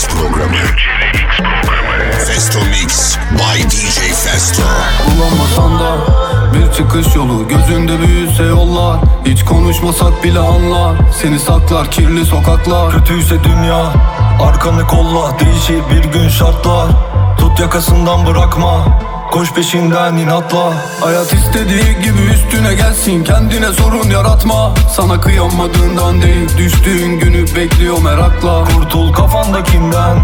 Programı. 0.07 0.57
Festo 2.27 2.59
Mix 2.59 3.17
by 3.31 3.63
DJ 3.69 3.99
Festo. 4.13 4.63
Bulamasan 5.05 5.79
da 5.79 5.97
bir 6.53 6.73
çıkış 6.73 7.15
yolu. 7.15 7.47
Gözünde 7.47 8.07
büyüse 8.07 8.43
yollar. 8.43 8.99
Hiç 9.25 9.45
konuşmasak 9.45 10.23
bile 10.23 10.39
anlar. 10.39 10.95
Seni 11.21 11.39
saklar 11.39 11.91
kirli 11.91 12.25
sokaklar. 12.25 12.91
Kötüyse 12.91 13.43
dünya 13.43 13.93
Arkanı 14.41 14.87
kolla. 14.87 15.39
Değişir 15.39 15.81
bir 15.91 16.03
gün 16.03 16.29
şartlar. 16.29 16.87
Tut 17.37 17.59
yakasından 17.59 18.25
bırakma 18.25 18.85
Koş 19.31 19.53
peşinden 19.53 20.17
inatla. 20.17 20.73
Hayat 21.01 21.33
istediği 21.33 21.95
gibi 22.03 22.21
üstüne 22.33 22.73
gelsin. 22.75 23.23
Kendine 23.23 23.73
sorun 23.73 24.09
yaratma. 24.09 24.73
Sana 24.95 25.21
kıyamadığından 25.21 26.21
değil 26.21 26.57
Düştüğün 26.57 27.19
günü 27.19 27.55
bekliyor 27.55 28.01
merakla. 28.03 28.63
Kurtul 28.63 29.13
kafandakinden 29.13 30.17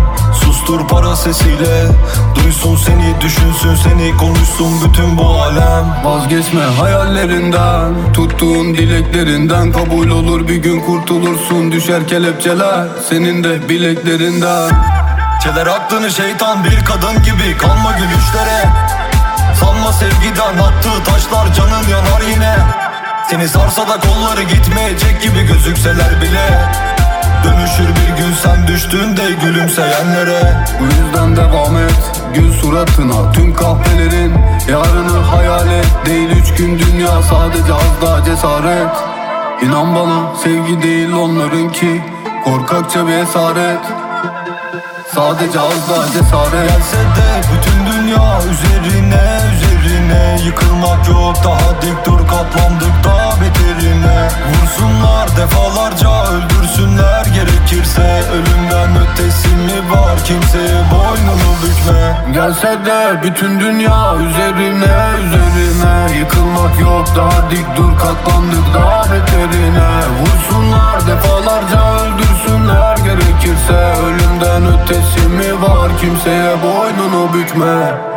Sustur 0.43 0.87
para 0.87 1.15
sesiyle. 1.15 1.87
Duysun 2.35 2.75
seni 2.75 3.21
düşünsün 3.21 3.75
seni 3.75 4.17
Konuşsun 4.17 4.73
bütün 4.85 5.17
bu 5.17 5.23
alem. 5.23 5.85
Vazgeçme 6.03 6.61
hayallerinden 6.61 8.13
Tuttuğun 8.13 8.73
dileklerinden. 8.73 9.71
Kabul 9.71 10.09
olur 10.09 10.47
bir 10.47 10.55
gün 10.55 10.79
kurtulursun 10.79 11.71
Düşer 11.71 12.07
kelepçeler 12.07 12.87
Senin 13.09 13.43
de 13.43 13.69
bileklerinden 13.69 15.04
Çeler 15.45 15.67
aklını 15.67 16.11
şeytan 16.11 16.63
bir 16.63 16.85
kadın 16.85 17.23
gibi 17.23 17.57
Kalma 17.57 17.91
gülüşlere. 17.91 18.69
Sanma 19.59 19.93
sevgiden 19.93 20.57
attığı 20.57 21.03
taşlar 21.11 21.53
canın 21.53 21.87
yanar 21.89 22.21
yine. 22.29 22.55
Seni 23.29 23.49
sarsa 23.49 23.81
da 23.81 23.99
kolları 23.99 24.43
gitmeyecek 24.43 25.21
gibi 25.21 25.47
gözükseler 25.47 26.21
bile. 26.21 26.59
Dönüşür 27.43 27.87
bir 27.87 28.23
gün 28.23 28.33
sen 28.43 28.67
düştüğünde 28.67 29.31
gülümseyenlere. 29.31 30.65
Bu 30.79 30.83
yüzden 30.83 31.35
devam 31.35 31.77
et 31.77 32.11
Gül 32.33 32.53
suratına. 32.53 33.31
Tüm 33.31 33.55
kahvelerin 33.55 34.33
Yarını 34.69 35.19
hayal 35.19 35.71
et. 35.71 35.87
Değil 36.05 36.29
üç 36.29 36.53
gün 36.57 36.79
dünya 36.79 37.21
sadece 37.21 37.73
az 37.73 38.01
daha 38.01 38.23
cesaret. 38.23 38.95
İnan 39.61 39.95
bana 39.95 40.35
sevgi 40.43 40.81
değil 40.81 41.13
onlarınki. 41.13 42.01
Korkakça 42.45 43.07
bir 43.07 43.13
esaret 43.13 44.04
Sadece 45.15 45.59
az 45.59 45.89
daha 45.89 46.05
cesaret 46.05 46.69
Gelse 46.69 46.97
de 46.97 47.41
bütün 47.53 47.85
dünya 47.85 48.39
üzerine 48.51 49.23
üzerine. 49.55 50.39
Yıkılmak 50.45 51.07
yok 51.07 51.35
daha 51.43 51.81
dik 51.81 52.05
dur 52.05 52.27
katlandık 52.27 53.03
daha 53.03 53.41
beterine. 53.41 54.29
Vursunlar 54.51 55.37
defalarca 55.37 56.31
öldürsünler 56.31 57.25
gerekirse. 57.25 58.23
Ölümden 58.33 58.89
ötesi 59.03 59.47
mi 59.47 59.91
var 59.91 60.17
kimseye 60.25 60.81
boynunu 60.91 61.51
bükme. 61.63 62.33
Gelse 62.33 62.85
de 62.85 63.21
bütün 63.23 63.59
dünya 63.59 64.15
üzerine 64.15 64.95
üzerine. 65.25 66.17
Yıkılmak 66.19 66.79
yok 66.79 67.07
daha 67.15 67.51
dik 67.51 67.75
dur 67.77 67.97
katlandık 67.97 68.73
daha 68.73 69.03
beterine. 69.03 69.89
Vursunlar 70.19 71.07
defalarca 71.07 71.95
öldürsünler 71.95 72.24
gerekirse 73.05 73.73
Ölümden 74.05 74.63
ötesi 74.65 75.29
mi 75.29 75.61
var? 75.61 75.97
Kimseye 76.01 76.55
boynunu 76.63 77.33
bükme 77.33 78.14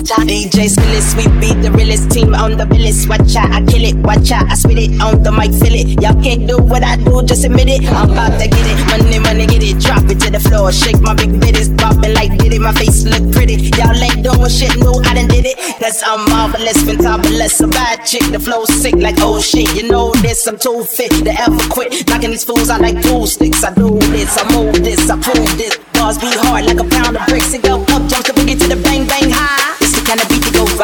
DJ 0.00 0.72
Skillis, 0.72 1.14
we 1.14 1.24
beat 1.40 1.60
the 1.60 1.70
realest 1.72 2.10
team 2.10 2.34
on 2.34 2.56
the 2.56 2.64
billis. 2.64 3.06
Watch 3.06 3.36
out, 3.36 3.52
I 3.52 3.60
kill 3.66 3.84
it, 3.84 3.96
watch 3.96 4.32
out, 4.32 4.50
I 4.50 4.54
spit 4.54 4.78
it 4.78 5.00
on 5.00 5.22
the 5.22 5.30
mic, 5.30 5.52
feel 5.52 5.76
it. 5.76 6.00
Y'all 6.00 6.16
can't 6.22 6.48
do 6.48 6.56
what 6.56 6.82
I 6.82 6.96
do, 6.96 7.22
just 7.22 7.44
admit 7.44 7.68
it. 7.68 7.84
I'm 7.92 8.10
about 8.10 8.40
to 8.40 8.48
get 8.48 8.64
it, 8.64 8.78
money, 8.88 9.18
money, 9.18 9.46
get 9.46 9.62
it. 9.62 9.78
Drop 9.78 10.08
it 10.08 10.18
to 10.20 10.30
the 10.30 10.40
floor, 10.40 10.72
shake 10.72 11.00
my 11.00 11.14
big 11.14 11.30
bitties, 11.36 11.68
bopping 11.76 12.14
like 12.14 12.36
did 12.38 12.54
it. 12.54 12.60
My 12.60 12.72
face 12.72 13.04
look 13.04 13.20
pretty. 13.32 13.70
Y'all 13.76 13.92
ain't 13.92 14.24
doing 14.24 14.48
shit, 14.48 14.76
no, 14.80 15.00
I 15.04 15.14
done 15.14 15.28
did 15.28 15.44
it. 15.46 15.56
Cause 15.78 16.02
I'm 16.06 16.24
marvelous, 16.30 16.80
fantabulous, 16.80 17.60
a 17.60 17.68
bad 17.68 18.04
chick. 18.06 18.24
The 18.32 18.40
flow 18.40 18.64
sick 18.64 18.96
like 18.96 19.16
oh 19.20 19.40
shit, 19.40 19.68
you 19.76 19.88
know 19.88 20.12
this. 20.24 20.46
I'm 20.46 20.58
too 20.58 20.82
fit 20.84 21.12
to 21.24 21.32
ever 21.44 21.60
quit. 21.68 22.08
Knocking 22.08 22.30
these 22.30 22.44
fools 22.44 22.70
out 22.70 22.80
like 22.80 23.00
pool 23.02 23.26
sticks. 23.26 23.64
I 23.64 23.74
do 23.74 23.98
this, 24.16 24.36
I 24.38 24.44
move 24.56 24.80
this, 24.80 25.10
I 25.10 25.20
prove 25.20 25.52
this. 25.58 25.76
Bars 25.92 26.16
be 26.16 26.32
hard 26.32 26.64
like 26.64 26.80
a 26.80 26.88
pound 26.88 27.16
of 27.16 27.26
bricks 27.26 27.52
and 27.52 27.62
go 27.62 27.82
up, 27.82 28.02
jump 28.08 28.24
the 28.24 28.32
boogie 28.32 28.58
to 28.58 28.66
the 28.66 28.80
bang 28.80 29.06
bang 29.06 29.29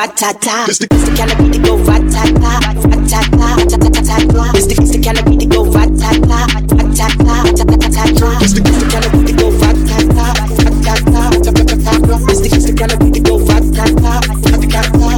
ratata. 0.06 0.68
It's 0.68 0.78
the 0.78 0.86
kind 0.86 1.30
of 1.30 1.38
beat 1.38 1.52
that 1.52 1.64
go 1.64 1.76
ratata, 1.76 2.60
ratata, 2.86 3.48
ratata. 3.66 4.54
It's 4.54 4.66
the 4.66 4.74
kind 5.02 5.18
of 5.18 5.24
beat 5.26 5.40
that 5.40 5.50
go 5.50 5.64
ratata, 5.64 6.46
ratata, 6.70 7.36
ratata. 7.66 8.28
It's 8.42 8.52
the 8.54 8.60
kind 8.62 9.04
of 9.04 9.10
beat 9.12 9.26
that 9.26 9.36
go 9.38 9.50
ratata, 9.50 10.26
ratata, 10.62 11.22
ratata. 11.58 11.86
It's 12.30 12.64
the 12.66 12.72
kind 12.76 12.92
of 12.92 12.98
beat 13.00 13.14
that 13.14 13.24
go 13.26 13.36
ratata, 13.38 14.12
ratata, 14.36 14.62
ratata. 14.62 15.16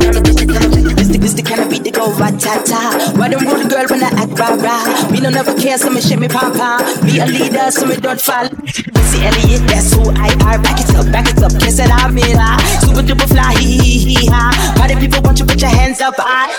It's 1.24 1.35
the 1.35 1.42
kind 1.42 1.61
of 1.61 1.68
beat 1.70 1.85
that 1.85 1.94
go 1.94 2.05
ratata. 2.12 2.81
Why 3.18 3.29
don't 3.29 3.44
roll 3.44 3.59
the 3.62 3.68
girl 3.68 3.87
when 3.88 4.03
I 4.03 4.09
act 4.09 4.38
rah 4.38 4.55
rah? 4.57 4.88
Me 5.18 5.24
no 5.24 5.31
never 5.31 5.52
care, 5.59 5.76
so 5.76 5.90
me 5.90 6.00
shake 6.00 6.20
me 6.20 6.28
pom-pom. 6.28 6.78
Be 7.02 7.18
a 7.18 7.26
leader, 7.26 7.72
so 7.72 7.87
me 7.87 7.96
don't 7.96 8.20
fall. 8.20 8.46
Missy 8.62 9.18
Elliott, 9.26 9.66
that's 9.66 9.92
who 9.92 10.14
I 10.14 10.31
are. 10.46 10.62
Back 10.62 10.78
it 10.78 10.94
up, 10.94 11.11
back 11.11 11.28
it 11.28 11.42
up, 11.42 11.50
kiss 11.59 11.81
it 11.81 11.90
me 12.14 12.22
lah. 12.38 12.57
Super 12.78 13.02
duper 13.02 13.26
fly, 13.26 13.52
hee 13.59 13.83
hee 13.83 14.14
hee 14.14 14.26
ha. 14.31 14.54
Party 14.78 14.94
people 14.94 15.20
want 15.22 15.40
you 15.40 15.44
put 15.44 15.61
your 15.61 15.70
hands 15.70 16.00
up 16.00 16.14
high. 16.16 16.54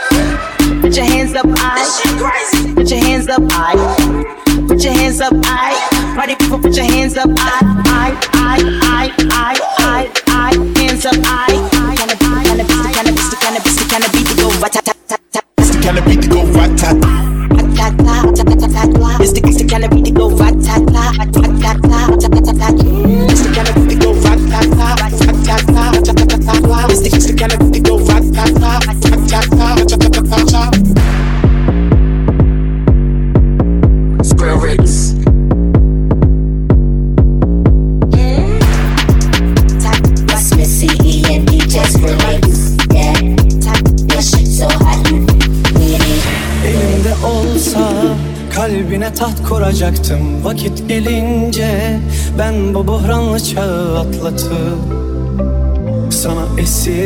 Put 0.82 0.93
your 0.93 1.06
hands 1.06 1.36
up 1.36 1.48
high. 1.48 1.88
Put 2.76 2.89
your 2.91 3.00
hands 3.00 3.30
up 3.30 3.50
high. 3.50 3.80
Put 4.67 4.84
your 4.84 4.91
hands 4.91 5.22
up 5.22 5.34
high. 5.39 5.80
Party 6.17 6.36
people 6.36 6.60
put 6.60 6.76
your 6.76 6.84
hands 6.84 7.15
up 7.15 7.30
high. 7.39 7.63
High, 7.88 8.12
high, 8.36 8.60
high, 8.84 9.10
high, 9.32 9.56
high, 9.80 10.12
high. 10.28 10.56
Hands 10.76 11.06
up 11.06 11.15
high. 11.24 11.56
Kinda, 11.95 12.15
kinda, 12.19 12.43
kinda, 12.43 12.65
kinda, 12.67 13.12
kinda, 13.15 13.39
kinda, 13.39 13.84
kinda 13.88 14.10
beat 14.12 14.28
to 14.28 14.36
go 14.36 14.52
rat-tat-tat-tat. 14.60 15.45
It's 15.60 15.69
the 15.69 15.82
kind 15.82 15.98
of 15.98 16.04
beat 16.04 16.22
to 16.24 16.28
go. 16.28 16.39
It's 16.43 17.38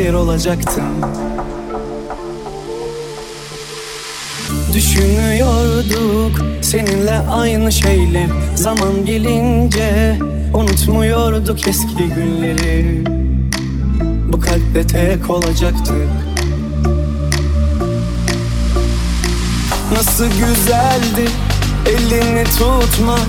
esir 0.04 0.14
olacaktım 0.14 0.84
Düşünüyorduk 4.72 6.40
seninle 6.62 7.18
aynı 7.18 7.72
şeyler 7.72 8.26
Zaman 8.54 9.04
gelince 9.06 10.18
unutmuyorduk 10.54 11.68
eski 11.68 12.08
günleri. 12.08 13.04
Bu 14.32 14.40
kalpte 14.40 14.86
tek 14.86 15.30
olacaktık 15.30 16.08
Nasıl 19.92 20.26
güzeldi 20.26 21.30
elini 21.86 22.44
tutmak. 22.44 23.20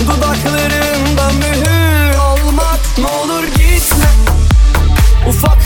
Dudaklarında 0.00 1.30
mühür 1.38 2.18
olmak. 2.18 2.80
Ne 2.98 3.06
olur 3.06 3.44
gitme. 3.44 4.06
Ufak 5.28 5.65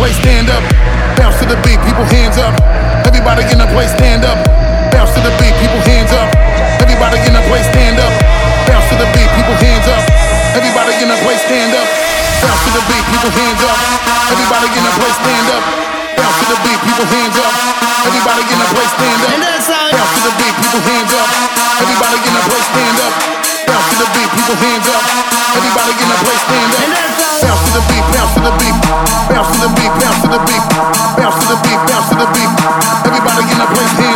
place 0.00 0.16
stand 0.16 0.48
up. 0.48 0.64
Bounce 1.20 1.36
to 1.40 1.44
the 1.44 1.60
beat, 1.60 1.76
people 1.84 2.08
hands 2.08 2.40
up. 2.40 2.56
Everybody 3.04 3.44
in 3.52 3.60
the 3.60 3.68
place 3.68 3.92
stand 3.92 4.24
up. 4.24 4.40
Bounce 4.88 5.12
to 5.12 5.20
the 5.20 5.28
beat, 5.36 5.52
people 5.60 5.76
hands 5.84 6.08
up. 6.16 6.28
Everybody 6.80 7.20
in 7.28 7.36
the 7.36 7.44
place 7.44 7.68
stand 7.68 8.00
up. 8.00 8.12
Bounce 8.64 8.88
to 8.88 8.96
the 8.96 9.04
beat, 9.12 9.28
people 9.36 9.56
hands 9.60 9.84
up. 9.92 10.00
Everybody 10.56 10.96
in 11.04 11.08
the 11.12 11.20
place 11.20 11.44
stand 11.44 11.76
up. 11.76 11.84
Bounce 12.40 12.64
to 12.64 12.70
the 12.72 12.82
beat, 12.88 13.04
people 13.12 13.28
hands 13.28 13.60
up. 13.60 13.76
Everybody 14.32 14.68
in 14.72 14.84
the 14.88 14.92
place 14.96 15.16
stand 15.20 15.46
up. 15.52 15.62
Bounce 16.16 16.36
to 16.40 16.44
the 16.48 16.58
beat, 16.64 16.80
people 16.80 17.06
hands 17.12 17.36
up. 17.36 17.52
Everybody 18.08 18.42
in 18.48 18.56
the 18.56 18.68
place 18.72 18.92
stand 18.96 19.20
up. 19.44 19.49
The 30.30 30.38
beat, 30.46 30.62
bounce 31.18 31.42
to 31.42 31.46
the 31.50 31.58
beat, 31.66 31.80
bounce 31.90 32.08
to 32.08 32.14
the 32.14 32.28
beat. 32.30 32.50
Everybody 33.02 33.44
in 33.50 33.58
the 33.58 33.66
place 33.74 33.94
hands 33.98 34.09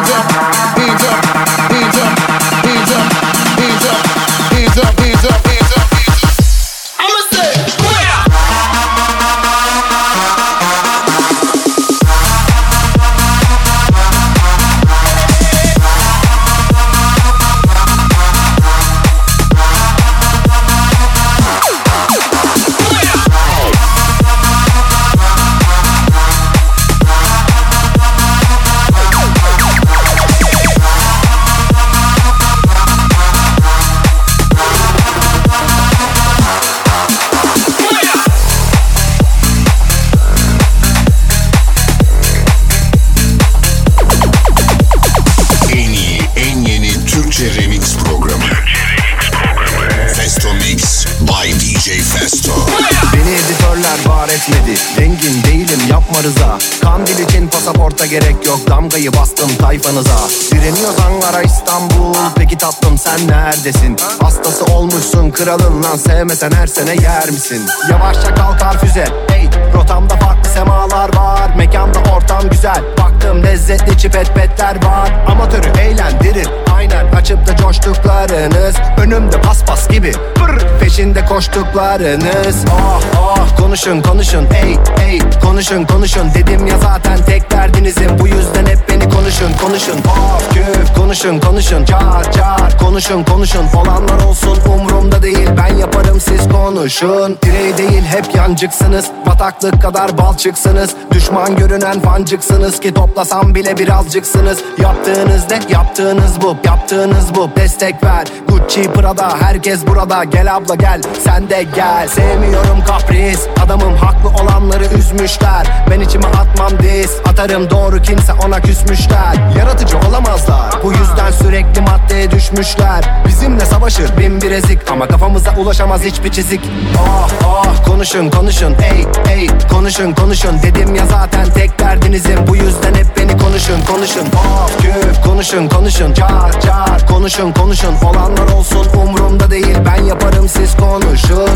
pasaporta 58.04 58.06
gerek 58.06 58.46
yok. 58.46 58.58
Damgayı 58.70 59.12
bastım 59.12 59.56
tayfanıza. 59.56 60.18
Direniyoruz 60.52 61.00
Ankara 61.00 61.42
İstanbul. 61.42 62.14
Peki 62.36 62.58
tatlım 62.58 62.98
sen 62.98 63.28
neredesin? 63.28 63.96
Hastası 64.22 64.64
olmuşsun 64.64 65.30
kralın 65.30 65.82
lan. 65.82 65.96
Sevmesen 65.96 66.50
her 66.52 66.66
sene 66.66 66.94
yer 66.94 67.30
misin? 67.30 67.62
Yavaşça 67.90 68.34
kalkar 68.34 68.78
füze. 68.78 69.04
Hey 69.28 69.48
rotamda 69.74 70.16
farklı 70.16 70.50
semalar 70.50 71.16
var. 71.16 71.54
Mekanda 71.56 71.98
ortam 72.16 72.50
güzel. 72.50 72.82
Baktım 72.98 73.42
lezzetli 73.42 73.98
çipet 73.98 74.34
petler 74.34 74.84
var. 74.84 75.12
Amatörü 75.28 75.68
eğlendirir 75.80 76.63
Aynen 76.84 77.12
açıp 77.12 77.46
da 77.46 77.56
coştuklarınız. 77.56 78.76
Önümde 78.98 79.40
paspas 79.40 79.88
gibi 79.88 80.12
Pır, 80.34 80.78
Peşinde 80.80 81.24
koştuklarınız. 81.24 82.64
Ah 82.70 83.00
ah 83.16 83.56
konuşun 83.56 84.02
konuşun. 84.02 84.46
Ey 84.64 84.76
ey 85.06 85.20
konuşun 85.42 85.84
konuşun. 85.84 86.34
Dedim 86.34 86.66
ya 86.66 86.78
zaten 86.78 87.18
tek 87.26 87.50
derdinizin 87.50 88.18
Bu 88.18 88.28
yüzden 88.28 88.66
hep 88.66 88.88
konuşun 89.10 89.52
konuşun. 89.62 89.98
Of 89.98 90.54
küf 90.54 90.94
konuşun 90.96 91.40
konuşun. 91.40 91.84
Car 91.84 92.32
car 92.32 92.78
konuşun 92.78 93.24
konuşun. 93.24 93.66
Olanlar 93.74 94.24
olsun 94.24 94.58
umurumda 94.66 95.22
değil. 95.22 95.48
Ben 95.56 95.76
yaparım 95.76 96.20
siz 96.20 96.48
konuşun. 96.48 97.38
Birey 97.44 97.78
değil 97.78 98.02
hep 98.02 98.34
yancıksınız. 98.34 99.06
Bataklık 99.26 99.82
kadar 99.82 100.18
balçıksınız. 100.18 100.90
Düşman 101.10 101.56
görünen 101.56 102.00
fancıksınız. 102.00 102.80
Ki 102.80 102.94
toplasam 102.94 103.54
bile 103.54 103.78
birazcıksınız. 103.78 104.58
Yaptığınız 104.78 105.50
ne? 105.50 105.60
Yaptığınız 105.68 106.42
bu. 106.42 106.56
Yaptığınız 106.64 107.34
bu. 107.34 107.50
Destek 107.56 108.04
ver. 108.04 108.26
Gucci 108.48 108.82
Prada. 108.82 109.36
Herkes 109.40 109.86
burada. 109.86 110.24
Gel 110.24 110.56
abla 110.56 110.74
gel. 110.74 111.00
Sen 111.24 111.50
de 111.50 111.66
gel. 111.74 112.08
Sevmiyorum 112.08 112.84
kapris. 112.86 113.40
Adamım 113.64 113.96
haklı 113.96 114.28
olanları 114.28 114.84
üzmüşler. 114.98 115.66
Ben 115.90 116.00
içime 116.00 116.26
atmam 116.26 116.72
diz 116.82 117.10
Atarım 117.34 117.70
doğru 117.70 118.02
kimse 118.02 118.32
ona 118.32 118.60
küsmüşler 118.94 119.34
Yaratıcı 119.58 119.98
olamazlar. 119.98 120.82
Bu 120.84 120.92
yüzden 120.92 121.30
sürekli 121.30 121.80
maddeye 121.80 122.30
düşmüşler. 122.30 123.24
Bizimle 123.28 123.64
savaşır 123.64 124.18
bin 124.18 124.40
bir 124.40 124.50
ezik. 124.50 124.90
Ama 124.90 125.08
kafamıza 125.08 125.54
ulaşamaz 125.56 126.02
hiçbir 126.02 126.32
çizik. 126.32 126.60
Ah 126.98 127.28
ah 127.44 127.86
konuşun 127.86 128.30
konuşun. 128.30 128.74
Ey 128.92 129.06
ey 129.34 129.48
konuşun 129.70 130.12
konuşun. 130.12 130.62
Dedim 130.62 130.94
ya 130.94 131.06
zaten 131.06 131.44
tek 131.50 131.78
derdinizin 131.78 132.46
Bu 132.46 132.56
yüzden 132.56 132.94
hep 132.94 133.06
beni 133.16 133.38
konuşun 133.38 133.80
konuşun. 133.88 134.26
Of 134.26 134.82
küf 134.82 135.24
konuşun 135.24 135.68
konuşun. 135.68 136.14
Car 136.14 136.60
car 136.60 137.06
konuşun 137.06 137.52
konuşun. 137.52 137.94
Olanlar 138.04 138.52
olsun 138.52 138.86
umurumda 138.94 139.50
değil. 139.50 139.76
Ben 139.86 140.04
yaparım 140.04 140.48
siz 140.48 140.76
konuşun 140.76 141.50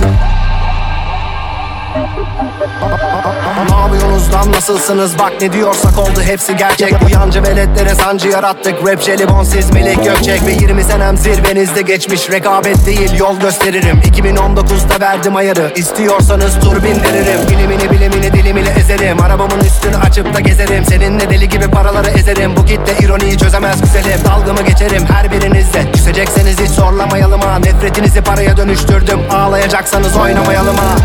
ne 3.71 3.77
yapıyorsunuz 3.77 4.35
lan? 4.35 4.53
Nasılsınız? 4.53 5.19
Bak 5.19 5.33
ne 5.41 5.53
diyorsak 5.53 5.99
oldu. 5.99 6.23
Hepsi 6.23 6.57
gerçek. 6.57 6.95
Bu 7.05 7.11
yancı 7.11 7.43
veletlere 7.43 7.95
sancı 7.95 8.29
yarattık. 8.29 8.89
Rap 8.89 9.03
jelibon 9.03 9.45
siz 9.45 9.71
melek 9.71 10.05
gökçek 10.05 10.47
Ve 10.47 10.53
20 10.53 10.85
senem 10.85 11.17
zirvenizde 11.17 11.83
geçmiş. 11.83 12.31
Rekabet 12.31 12.87
değil 12.87 13.19
yol 13.19 13.41
gösteririm. 13.41 14.01
2019'da 14.01 15.01
verdim 15.01 15.37
ayarı. 15.37 15.73
İstiyorsanız 15.77 16.61
tur 16.61 16.77
bindiririm 16.77 17.49
Bilimini 17.51 17.91
bilimini 17.91 18.33
dilimini 18.33 18.69
ezerim. 18.69 19.23
Arabamın 19.23 19.61
üstünü 19.61 19.97
açıp 19.97 20.35
da 20.35 20.41
gezerim. 20.41 20.85
Seninle 20.85 21.31
deli 21.31 21.49
gibi 21.49 21.71
paraları 21.71 22.11
ezerim. 22.11 22.57
Bu 22.57 22.65
kitle 22.65 23.07
ironiyi 23.07 23.39
çözemez 23.39 23.81
güzelim. 23.81 24.25
Dalgımı 24.25 24.63
geçerim 24.63 25.07
her 25.07 25.33
birinizde 25.33 25.93
Küsecekseniz 25.93 26.61
hiç 26.61 26.71
zorlamayalım 26.71 27.41
ha. 27.41 27.59
Nefretinizi 27.59 28.21
paraya 28.21 28.57
dönüştürdüm. 28.57 29.21
Ağlayacaksanız 29.31 30.17
oynamayalım 30.17 30.77
ha 30.77 30.97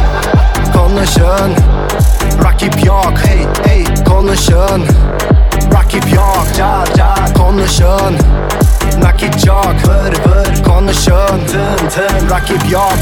Konuşun. 0.73 1.55
Rakip 2.43 2.85
yok 2.85 3.13
hey 3.25 3.47
hey 3.65 3.85
konuşun. 4.05 4.85
Rakip 5.73 6.13
yok 6.13 6.45
car 6.57 6.93
car 6.95 7.33
konuşun. 7.33 8.17
Nakit 9.03 9.45
çok 9.45 9.75
vır 9.87 10.13
vır 10.25 10.63
konuşun. 10.63 11.45
Tın 11.51 11.87
tın 11.89 12.29
rakip 12.29 12.71
yok 12.71 12.97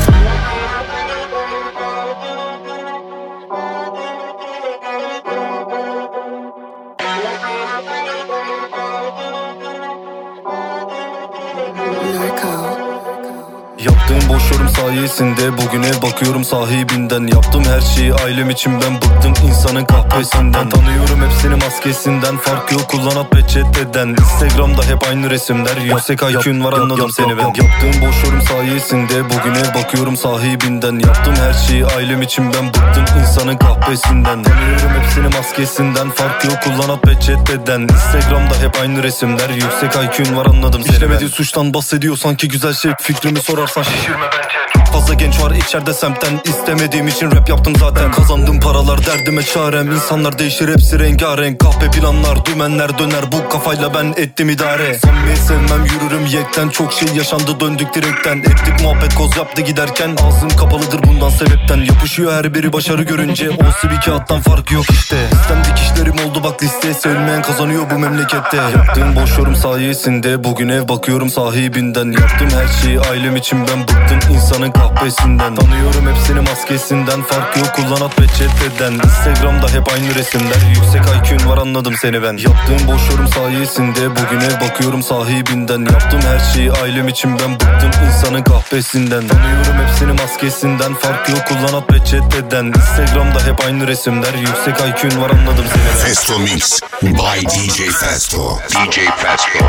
sayesinde 14.81 15.57
Bugüne 15.57 16.01
bakıyorum 16.01 16.43
sahibinden. 16.43 17.27
Yaptım 17.27 17.63
her 17.65 17.81
şeyi 17.81 18.13
ailem 18.13 18.49
için 18.49 18.73
ben 18.81 18.95
bıktım 18.95 19.33
insanın 19.47 19.85
kahvesinden. 19.85 20.69
Tanıyorum 20.69 21.21
hepsini 21.25 21.55
maskesinden. 21.55 22.37
Fark 22.37 22.71
yok 22.71 22.89
kullanat 22.89 23.31
peçeteden. 23.31 24.07
Instagram'da 24.07 24.83
hep 24.83 25.07
aynı 25.09 25.29
resimler. 25.29 25.77
Yüksek 25.77 26.21
IQ'un 26.23 26.63
var 26.63 26.73
anladım 26.73 27.11
seni 27.11 27.37
ben. 27.37 27.43
Yaptığım 27.43 28.01
boş 28.01 28.23
yorum 28.25 28.41
sayesinde 28.41 29.23
Bugüne 29.23 29.73
bakıyorum 29.75 30.17
sahibinden. 30.17 30.99
Yaptım 30.99 31.35
her 31.35 31.53
şeyi 31.53 31.85
ailem 31.85 32.21
için 32.21 32.53
ben 32.53 32.67
bıktım 32.67 33.19
insanın 33.19 33.57
kahvesinden. 33.57 34.43
Tanıyorum 34.43 34.89
hepsini 35.01 35.27
maskesinden. 35.27 36.09
Fark 36.09 36.45
yok 36.45 36.57
kullanat 36.63 37.01
peçeteden. 37.01 37.81
Instagram'da 37.81 38.55
hep 38.61 38.81
aynı 38.81 39.03
resimler. 39.03 39.49
Yüksek 39.49 39.95
IQ'un 39.95 40.37
var 40.37 40.45
anladım 40.45 40.83
seni 40.83 40.95
İşlemediği 40.95 41.29
suçtan 41.29 41.73
bahsediyor 41.73 42.17
sanki 42.17 42.47
güzel 42.47 42.73
şey. 42.73 42.91
Fikrimi 43.01 43.39
sorarsan 43.39 43.83
şişirme 43.83 44.25
bence 44.37 44.80
fazla 44.91 45.13
genç 45.13 45.41
var 45.41 45.51
içeride 45.51 45.93
semtten 45.93 46.39
istemediğim 46.45 47.07
için 47.07 47.31
rap 47.31 47.49
yaptım 47.49 47.75
zaten. 47.75 48.11
Kazandığım 48.11 48.59
paralar 48.59 49.05
derdime 49.05 49.43
çarem. 49.43 49.91
İnsanlar 49.91 50.39
değişir 50.39 50.69
hepsi 50.69 50.99
rengarenk. 50.99 51.59
Kahpe 51.59 51.91
planlar 51.91 52.45
dümenler 52.45 52.97
döner. 52.97 53.31
Bu 53.31 53.49
kafayla 53.49 53.93
ben 53.93 54.13
ettim 54.17 54.49
idare. 54.49 54.99
Samimi 54.99 55.37
sevmem 55.37 55.85
yürürüm 55.85 56.25
yekten. 56.25 56.69
Çok 56.69 56.93
şey 56.93 57.07
yaşandı 57.15 57.59
döndük 57.59 57.93
direkten. 57.93 58.37
Ettik 58.37 58.81
muhabbet 58.83 59.15
koz 59.15 59.37
yaptı 59.37 59.61
giderken. 59.61 60.15
Ağzım 60.27 60.49
kapalıdır 60.49 61.03
bundan 61.03 61.29
sebepten. 61.29 61.77
Yapışıyor 61.77 62.33
her 62.33 62.53
biri 62.53 62.73
başarı 62.73 63.03
görünce. 63.03 63.49
Olsa 63.49 63.91
bir 63.91 64.01
kağıttan 64.01 64.41
farkı 64.41 64.73
yok 64.73 64.85
işte. 64.89 65.15
Sistem 65.33 65.63
dikişlerim 65.63 66.29
oldu 66.29 66.43
bak 66.43 66.63
liste 66.63 66.93
Sevmeyen 66.93 67.41
kazanıyor 67.41 67.89
bu 67.89 67.99
memlekette. 67.99 68.57
Yaptığım 68.57 69.15
boş 69.15 69.37
yorum 69.37 69.55
sayesinde 69.55 70.43
Bugün 70.43 70.69
ev 70.69 70.87
bakıyorum 70.87 71.29
sahibinden. 71.29 72.11
Yaptım 72.11 72.49
her 72.49 72.81
şeyi 72.81 72.99
ailem 72.99 73.35
için 73.35 73.59
ben 73.67 73.81
bıktım. 73.81 74.35
İnsanın 74.35 74.71
kahvesinden 74.81 75.55
Tanıyorum 75.55 76.07
hepsini 76.07 76.39
maskesinden. 76.39 77.21
Fark 77.21 77.57
yok 77.57 77.75
kullanat 77.75 78.15
peçeteden 78.17 78.93
Instagram'da 78.93 79.67
hep 79.69 79.93
aynı 79.93 80.15
resimler. 80.15 80.61
Yüksek 80.75 81.01
IQ'un 81.01 81.49
var 81.49 81.57
anladım 81.57 81.93
seni 82.01 82.23
ben. 82.23 82.37
Yaptığım 82.37 82.87
boş 82.87 83.09
yorum 83.09 83.27
sayesinde 83.27 84.09
Bugün 84.09 84.39
ev 84.39 84.69
bakıyorum 84.69 85.03
sahibinden. 85.03 85.79
Yaptım 85.79 86.21
her 86.21 86.53
şeyi 86.53 86.71
ailem 86.71 87.07
için 87.07 87.39
ben 87.39 87.53
bıktım 87.53 87.91
insanın 88.07 88.43
kahvesinden 88.43 89.27
Tanıyorum 89.27 89.87
hepsini 89.87 90.11
maskesinden. 90.11 90.93
Fark 90.93 91.29
yok 91.29 91.47
kullanat 91.47 91.87
peçeteden 91.87 92.65
Instagram'da 92.65 93.39
hep 93.45 93.65
aynı 93.65 93.87
resimler. 93.87 94.33
Yüksek 94.33 94.75
IQ'un 94.79 95.21
var 95.21 95.29
anladım 95.29 95.65
seni 95.73 95.83
ben. 95.85 96.05
Festo 96.05 96.39
Mix 96.39 96.81
by 97.01 97.45
DJ 97.47 97.77
Festo. 97.99 98.59
DJ 98.69 98.95
Festo. 98.95 99.65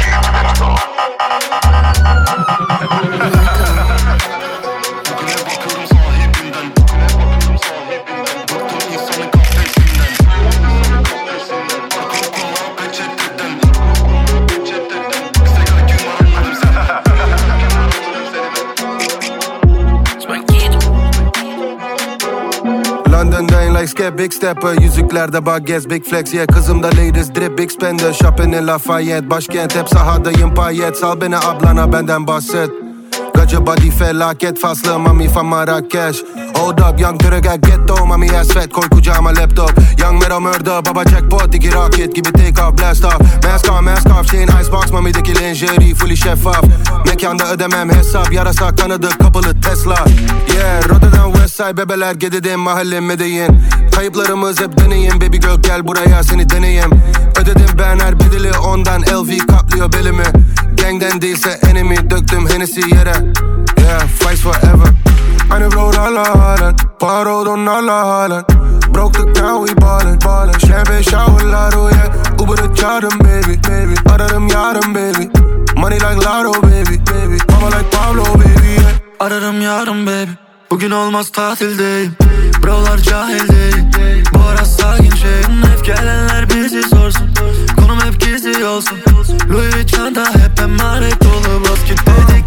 London'dayım 3.02 4.22
like 4.42 4.51
skep 23.92 24.18
big 24.18 24.32
stepper 24.32 24.80
Yüzüklerde 24.80 25.46
bagez 25.46 25.90
big 25.90 26.04
flex 26.04 26.34
yeah 26.34 26.46
Kızımda 26.46 26.86
ladies 26.86 27.34
drip 27.34 27.58
big 27.58 27.70
spender 27.70 28.12
Shopping 28.12 28.54
in 28.54 28.66
Lafayette 28.66 29.30
Başkent 29.30 29.76
hep 29.76 29.88
sahadayım 29.88 30.54
payet 30.54 30.96
Sal 30.96 31.20
beni 31.20 31.36
ablana 31.36 31.92
benden 31.92 32.26
bahset 32.26 32.70
Gacı 33.34 33.66
body 33.66 33.90
felaket 33.90 34.60
faslı 34.60 34.98
mami 34.98 35.28
from 35.28 35.46
Marrakeş 35.46 36.16
Hold 36.54 36.78
up 36.78 37.00
young 37.00 37.20
türege 37.20 37.56
ghetto 37.62 38.06
mami 38.06 38.38
ass 38.38 38.48
fat 38.48 38.72
koy 38.72 38.88
kucağıma 38.88 39.30
laptop. 39.30 39.72
Young 40.00 40.22
mero 40.22 40.40
murder 40.40 40.84
baba 40.86 41.04
jackpot 41.04 41.54
iki 41.54 41.72
rocket 41.72 42.14
gibi 42.14 42.32
take 42.32 42.62
off 42.62 42.78
blast 42.78 43.04
off. 43.04 43.44
Mask 43.44 43.72
on 43.72 43.84
mask 43.84 44.06
off 44.06 44.30
şeyin 44.30 44.48
icebox 44.48 44.90
mamideki 44.92 45.34
lingerie 45.34 45.94
fully 45.94 46.16
şeffaf 46.16 46.64
Mekanda 47.06 47.52
ödemem 47.52 47.90
hesap 47.90 48.32
yarasak 48.32 48.78
tanıdık 48.78 49.20
kapılı 49.20 49.60
Tesla. 49.60 50.04
Yeah 50.56 50.88
Rotterdam 50.88 51.32
Westside 51.32 51.76
bebeler 51.76 52.14
gededim 52.14 52.60
mahalle 52.60 53.00
Medellin. 53.00 53.60
Kayıplarımız 53.94 54.60
hep 54.60 54.78
deneyim 54.78 55.20
baby 55.20 55.36
girl 55.36 55.62
gel 55.62 55.86
buraya 55.86 56.22
seni 56.22 56.50
deneyim 56.50 56.90
Ödedim 57.40 57.78
ben 57.78 57.98
her 57.98 58.20
bedeli 58.20 58.58
ondan 58.58 59.02
LV 59.02 59.46
kaplıyor 59.46 59.92
belimi 59.92 60.24
Gangden 60.82 61.22
değilse 61.22 61.50
enemy. 61.70 62.10
Döktüm 62.10 62.48
Hennessy 62.48 62.80
yere. 62.80 63.14
Yeah 63.78 64.06
fights 64.06 64.42
forever. 64.42 64.88
Aynı 65.50 65.72
road 65.72 65.94
halen 65.94 66.76
Parod 67.00 67.46
onlarla 67.46 68.08
halen 68.08 68.44
Broke 68.94 69.18
the 69.18 69.40
ground 69.40 69.68
we 69.68 69.80
ballin' 69.80 70.18
ballin' 70.24 70.58
Champagne 70.58 71.02
showerlar 71.02 71.72
oh 71.72 71.90
yeah. 71.92 72.40
Uber'ı 72.40 72.74
çağırdım 72.74 73.20
baby. 73.20 73.68
Baby 73.68 74.14
Ararım 74.14 74.48
yarın 74.48 74.94
baby. 74.94 75.22
Money 75.76 75.96
like 75.96 76.16
lotto 76.16 76.62
baby. 76.62 76.96
Baby 77.10 77.52
Mama 77.52 77.66
like 77.66 77.90
Pablo 77.90 78.24
baby 78.34 78.70
yeah. 78.70 78.92
Ararım 79.20 79.60
yarın 79.60 80.06
baby. 80.06 80.30
Bugün 80.70 80.90
olmaz 80.90 81.30
tatildeyim 81.30 82.12
Brolar 82.62 82.98
cahil 82.98 83.48
değil. 83.48 84.24
Bu 84.34 84.38
ara 84.48 84.64
sakin 84.64 85.14
şeyim 85.14 85.62
Hep 85.62 85.84
gelenler 85.84 86.50
bizi 86.50 86.82
sorsun. 86.82 87.30
Konum 87.76 88.00
hep 88.00 88.20
gizli 88.20 88.64
olsun 88.64 88.98
Louis 89.50 89.86
çanta 89.86 90.24
hep 90.24 90.60
emanet 90.60 91.24
dolu 91.24 91.64
Basket 91.64 91.98
dedik 92.06 92.41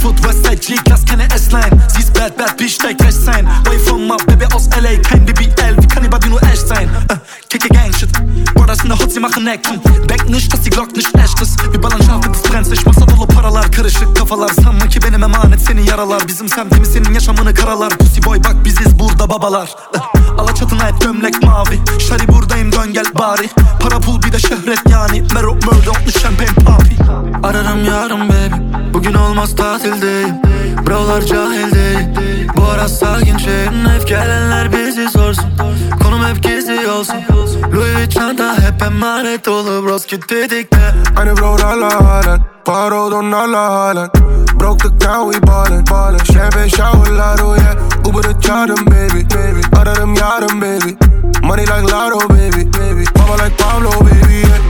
de 0.00 0.10
Frankfurt 0.10 0.20
Westside 0.24 0.56
G-Class 0.56 1.04
keine 1.04 1.28
S-Line 1.34 1.70
Sie 1.88 2.00
ist 2.00 2.12
bad 2.12 2.36
bad 2.36 2.56
bitch 2.56 2.74
steig 2.74 2.98
gleich 2.98 3.14
sein 3.14 3.46
Way 3.64 3.78
from 3.78 4.06
my 4.06 4.16
baby 4.26 4.46
aus 4.54 4.68
LA 4.80 4.96
Kein 5.02 5.24
BBL 5.24 5.76
wie 5.78 5.86
kann 5.86 6.04
über 6.04 6.18
die 6.18 6.28
nur 6.28 6.42
echt 6.42 6.66
sein 6.66 6.88
äh, 7.08 7.16
Kicke 7.48 7.68
Gang 7.68 7.94
shit. 7.94 8.10
Brothers 8.54 8.82
in 8.82 8.88
der 8.88 8.98
Hood 8.98 9.12
sie 9.12 9.20
machen 9.20 9.46
Action 9.46 9.80
Denk 10.08 10.28
nicht 10.28 10.52
dass 10.52 10.60
die 10.62 10.70
Glock 10.70 10.94
nicht 10.96 11.14
echt 11.16 11.40
ist. 11.40 11.72
Wir 11.72 11.80
ballern 11.80 12.02
scharf 12.02 12.26
bis 12.30 12.42
brennt 12.42 12.66
sich 12.66 12.84
Masa 12.86 13.04
dolu 13.06 13.26
paralar 13.26 13.70
karışık 13.70 14.16
kafalar. 14.16 14.50
Sanma 14.50 14.88
ki 14.88 15.02
benim 15.02 15.22
emanet 15.22 15.60
seni 15.60 15.88
yaralar. 15.88 16.28
Bizim 16.28 16.48
semtimiz 16.48 16.92
senin 16.92 17.14
yaşamını 17.14 17.54
karalar. 17.54 17.98
Pussy 17.98 18.20
boy 18.26 18.38
bak 18.44 18.64
biziz 18.64 18.98
burada 18.98 19.28
babalar. 19.28 19.68
Äh, 19.94 20.38
Alaçatına 20.38 20.86
hep 20.86 21.00
gömlek 21.00 21.42
mavi. 21.42 21.80
Şari 22.08 22.28
buradayım 22.28 22.72
dön 22.72 22.92
gel 22.92 23.06
bari. 23.18 23.48
Para 23.80 24.00
pul 24.00 24.22
bir 24.22 24.32
de 24.32 24.38
şöhret 24.38 24.90
yani. 24.90 25.24
Mero 25.34 25.54
murder 25.54 26.12
champagne 26.22 26.64
papi. 26.64 26.96
Ararım 27.42 27.84
yarın 27.84 28.29
olmaz 29.30 29.56
tatildeyim 29.56 30.34
Brolar 30.86 31.22
cahil 31.22 31.70
Bu 32.56 32.64
ara 32.64 32.88
sakin 32.88 33.38
şeyin 33.38 33.88
Hep 33.88 34.08
gelenler 34.08 34.72
bizi 34.72 35.08
sorsun. 35.08 35.44
Konum 36.02 36.24
hep 36.24 36.42
gizli 36.42 36.90
olsun. 36.90 37.16
Louis 37.74 38.08
çanta 38.08 38.54
hep 38.54 38.82
emanet 38.82 39.46
dolu 39.46 39.86
Bros 39.86 40.06
git 40.06 40.30
dedik 40.30 40.72
de. 40.72 40.94
Aynı 41.16 41.30
road 41.30 41.60
hala 41.60 42.04
halen 42.04 42.40
Parod 42.64 43.12
onlarla 43.12 43.70
halen 43.70 44.08
Broke 44.60 44.88
the 44.88 45.06
ground 45.06 45.34
we 45.34 45.46
ballin' 45.46 45.84
ballin' 45.90 46.24
Champagne 46.24 46.68
showerlar 46.68 47.38
oh 47.38 47.56
yeah. 47.56 48.06
Uber'ı 48.06 48.40
çağırdım 48.40 48.86
baby. 48.86 49.36
Baby 49.36 49.80
Ararım 49.80 50.14
yarın 50.14 50.60
baby. 50.60 50.90
Money 51.42 51.66
like 51.66 51.82
lotto 51.82 52.28
baby 52.28 52.78
baby. 52.78 53.04
Mama 53.18 53.34
like 53.44 53.56
Pablo 53.56 53.90
baby 53.90 54.34
yeah 54.34 54.69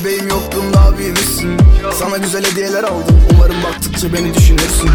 bebeğim 0.00 0.28
yoktun 0.28 0.72
daha 0.74 0.98
büyümüşsün. 0.98 1.56
Sana 1.98 2.16
güzel 2.16 2.44
hediyeler 2.44 2.84
aldım. 2.84 3.20
Umarım 3.34 3.62
baktıkça 3.64 4.12
beni 4.12 4.34
düşünürsün. 4.34 4.90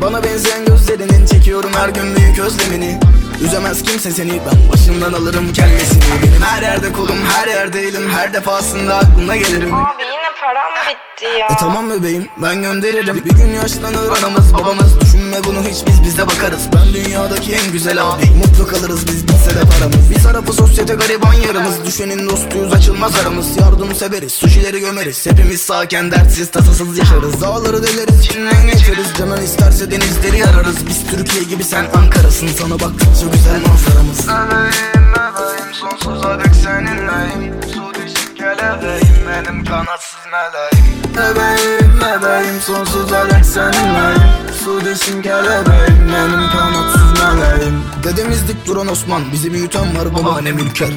Bana 0.00 0.24
benzeyen 0.24 0.64
gözlerinin 0.64 1.26
çekiyorum 1.26 1.70
her 1.74 1.88
gün 1.88 2.16
büyük 2.16 2.38
özlemini. 2.38 3.00
Üzemez 3.44 3.82
kimse 3.82 4.10
seni 4.10 4.30
ben 4.32 4.72
başından 4.72 5.12
alırım 5.12 5.52
kellesini 5.52 6.02
Benim 6.22 6.42
her 6.42 6.62
yerde 6.62 6.92
kolum 6.92 7.16
her 7.28 7.48
yerde 7.48 7.80
elim 7.82 8.10
her 8.10 8.32
defasında 8.32 8.96
aklına 8.96 9.36
gelirim. 9.36 9.74
Abi 9.74 10.02
param 10.46 10.72
bitti 10.88 11.38
ya. 11.40 11.46
E 11.46 11.56
tamam 11.60 11.90
bebeğim 11.90 12.28
ben 12.42 12.62
gönderirim. 12.62 13.24
Bir 13.24 13.30
gün 13.30 13.54
yaşlanır 13.54 14.10
anamız 14.18 14.54
babamız. 14.54 15.00
Düşünme 15.00 15.44
bunu 15.44 15.60
hiç 15.62 15.86
biz 15.86 16.02
bizde 16.04 16.26
bakarız. 16.26 16.68
Ben 16.74 16.94
dünyadaki 16.94 17.54
en 17.54 17.72
güzel 17.72 18.10
abi. 18.10 18.24
Mutlu 18.24 18.66
kalırız 18.66 19.06
biz 19.06 19.28
bitse 19.28 19.50
de 19.54 19.60
paramız. 19.60 20.10
Bir 20.10 20.22
tarafı 20.22 20.52
sosyete 20.52 20.94
gariban 20.94 21.32
yarımız. 21.32 21.84
Düşenin 21.86 22.28
dostuyuz 22.28 22.72
açılmaz 22.72 23.16
aramız. 23.16 23.56
Yardım 23.56 23.94
severiz 23.94 24.32
sushileri 24.32 24.80
gömeriz. 24.80 25.26
Hepimiz 25.26 25.60
sağken 25.60 26.10
dertsiz 26.10 26.50
tasasız 26.50 26.98
yaşarız. 26.98 27.40
Dağları 27.40 27.82
deleriz 27.82 28.20
içinden 28.20 28.66
geçeriz. 28.66 29.06
Canın 29.18 29.42
isterse 29.42 29.90
denizleri 29.90 30.38
yararız. 30.38 30.86
Biz 30.86 31.06
Türkiye 31.10 31.42
gibi 31.42 31.64
sen 31.64 31.84
Ankara'sın. 31.94 32.48
Sana 32.48 32.74
baktıkça 32.74 33.26
güzel 33.32 33.60
manzaramız. 33.68 34.26
Meleğim 34.26 35.10
meleğim 35.10 35.74
sonsuza 35.74 36.38
dek 36.44 36.54
seninleyim. 36.54 37.54
Su 37.74 37.94
düşük 37.94 38.36
kelebeğim 38.36 39.15
benim 39.26 39.64
kanatsız 39.64 40.18
meleğim. 40.32 41.02
Bebeğim 41.16 42.00
bebeğim 42.00 42.60
sonsuza 42.60 43.30
dek 43.30 43.44
seninleyim 43.44 44.45
Sudeşim 44.66 45.22
kelebeğim 45.22 46.08
Benim 46.12 46.50
kanatsız 46.50 47.12
meleğim 47.22 47.82
Dedemiz 48.04 48.48
dik 48.48 48.66
duran 48.66 48.88
Osman 48.88 49.22
Bizi 49.32 49.52
büyüten 49.52 49.96
var 49.96 50.14
babaannem 50.14 50.58
Ülker 50.58 50.90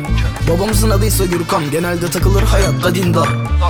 Babamızın 0.49 0.89
adıysa 0.89 1.25
Gürkan 1.25 1.71
Genelde 1.71 2.11
takılır 2.11 2.43
hayatta 2.43 2.95
dindar. 2.95 3.29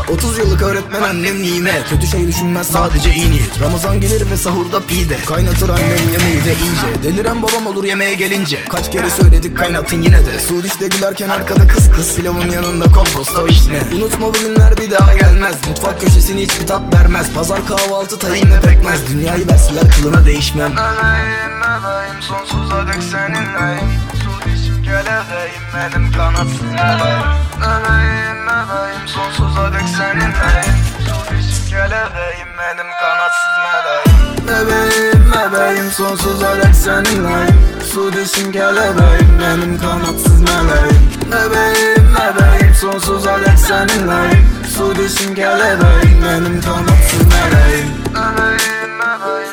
30 0.09 0.37
yıllık 0.37 0.61
öğretmen 0.61 1.01
annem 1.01 1.43
nime. 1.43 1.81
Kötü 1.89 2.07
şey 2.07 2.27
düşünmez 2.27 2.67
sadece 2.67 3.13
iyi 3.13 3.31
niyet. 3.31 3.61
Ramazan 3.61 4.01
gelir 4.01 4.31
ve 4.31 4.37
sahurda 4.37 4.79
pide. 4.79 5.17
Kaynatır 5.25 5.69
annem 5.69 6.11
yemeği 6.13 6.45
de 6.45 6.53
iyice 6.53 7.03
Deliren 7.03 7.41
babam 7.43 7.67
olur 7.67 7.83
yemeğe 7.83 8.13
gelince. 8.13 8.59
Kaç 8.69 8.91
kere 8.91 9.09
söyledik 9.09 9.57
kaynatın 9.57 10.01
yine 10.01 10.25
de. 10.25 10.39
Sudiş'te 10.39 10.87
gülerken 10.87 11.29
arkada 11.29 11.67
kız 11.67 11.91
kız 11.91 12.15
Pilavın 12.15 12.49
yanında 12.49 12.85
kompost 12.85 13.37
o 13.37 13.47
iş 13.47 13.67
ne? 13.67 13.97
Unutma 13.97 14.27
bu 14.27 14.33
günler 14.33 14.77
bir 14.77 14.91
daha 14.91 15.13
gelmez. 15.13 15.55
Mutfak 15.69 16.01
köşesini 16.01 16.41
hiçbir 16.41 16.67
tat 16.67 16.81
vermez. 16.93 17.27
Pazar 17.35 17.67
kahvaltı 17.67 18.19
tayinle 18.19 18.61
pekmez. 18.61 18.99
Dünyayı 19.11 19.47
verseler 19.47 19.88
kılına 19.91 20.25
değişmem. 20.25 20.73
Meleğim 20.73 21.53
meleğim 21.59 22.21
sonsuza 22.21 22.87
dek 22.87 23.03
seninleyim 23.03 23.89
Sudişim 24.23 24.83
kelebeğim 24.83 25.63
benim 25.75 26.11
kanatsız 26.11 26.61
meleğim 26.61 27.27
Meleğim 27.59 28.37
meleğim 28.45 29.07
sonsuza 29.07 29.73
dek 29.73 29.89
seninleyim 29.97 30.75
Sudişim 31.05 31.69
kelebeğim 31.69 32.49
benim 32.59 32.89
kanatsız 33.01 33.55
meleğim. 33.65 34.19
Bebeğim 34.47 35.31
bebeğim 35.31 35.91
sonsuza 35.91 36.55
dek 36.55 36.75
seninleyim 36.75 37.59
Sudeşim 37.93 38.51
kelebeğim 38.51 39.39
benim 39.39 39.77
kanatsız 39.77 40.41
meleğim. 40.41 41.09
Bebeğim 41.31 42.15
bebeğim 42.15 42.75
sonsuza 42.75 43.39
dek 43.39 43.59
seninleyim 43.59 44.47
Sudeşim 44.77 45.35
kelebeğim 45.35 46.23
benim 46.23 46.61
kanatsız 46.61 47.21
meleğim 47.21 47.87
Meleğim 48.13 48.78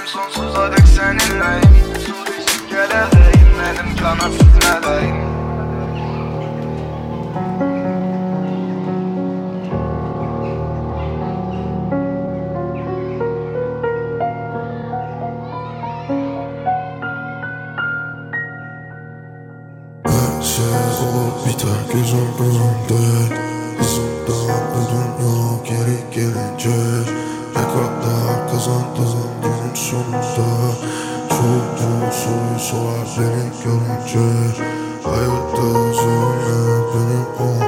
meleğim 0.07 0.33
sonsuza 0.33 0.73
dek 0.73 0.87
seninleyim 0.87 1.77
kelebeğim 2.71 3.49
benim 3.59 3.97
kanatsız 3.97 4.55
meleğim 4.55 5.17
şey 20.43 20.65
olup 21.03 21.47
biter 21.47 21.95
gözüm 21.95 22.29
önünde 22.41 23.37
Hızımdan 23.79 24.67
ödün 24.77 25.25
yok 25.25 25.67
geri 25.67 26.15
gelince 26.15 27.16
sonunda 30.07 30.77
Çoğu 31.29 32.13
soruyu 32.13 32.59
sorar 32.59 33.09
beni 33.19 33.51
görünce 33.65 34.27
Hayatta 35.03 35.93
zorla 35.93 36.59
benim 36.95 37.27
orada 37.41 37.66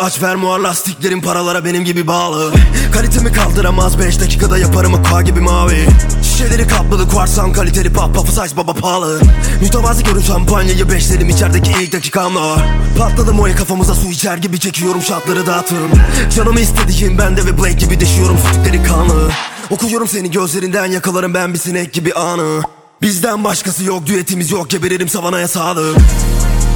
aç 0.00 0.22
ver 0.22 0.36
muar 0.36 0.58
lastiklerin 0.58 1.20
paralara 1.20 1.64
benim 1.64 1.84
gibi 1.84 2.06
bağlı. 2.06 2.52
Kalitemi 2.92 3.32
kaldıramaz 3.32 3.98
5 3.98 4.20
dakikada 4.20 4.58
yaparım 4.58 4.94
aqua 4.94 5.22
gibi 5.22 5.40
mavi. 5.40 5.86
Şişeleri 6.22 6.68
kapladı 6.68 7.08
kuarsan 7.08 7.52
kaliteli 7.52 7.92
pop 7.92 8.14
pop 8.14 8.28
size 8.28 8.56
baba 8.56 8.74
pahalı. 8.74 9.20
Mütevazi 9.60 10.04
görün 10.04 10.20
şampanyayı 10.20 10.90
beşlerim 10.90 11.28
içerideki 11.28 11.70
ilk 11.82 11.92
dakikamla 11.92 12.66
Patladı 12.98 13.34
moya 13.34 13.56
kafamıza 13.56 13.94
su 13.94 14.08
içer 14.08 14.36
gibi 14.36 14.60
çekiyorum 14.60 15.02
şatları 15.02 15.46
dağıtırım. 15.46 15.90
Canımı 16.36 16.60
istediğim 16.60 17.18
bende 17.18 17.46
ve 17.46 17.58
Blake 17.58 17.72
gibi 17.72 18.00
deşiyorum 18.00 18.38
sütükleri 18.38 18.82
kanlı 18.82 19.30
Okuyorum 19.70 20.08
seni 20.08 20.30
gözlerinden 20.30 20.86
yakalarım 20.86 21.34
ben 21.34 21.54
bir 21.54 21.58
sinek 21.58 21.92
gibi 21.92 22.14
anı. 22.14 22.62
Bizden 23.02 23.44
başkası 23.44 23.84
yok 23.84 24.06
düetimiz 24.06 24.50
yok 24.50 24.70
geberirim 24.70 25.08
savanaya 25.08 25.48
sadık 25.48 25.96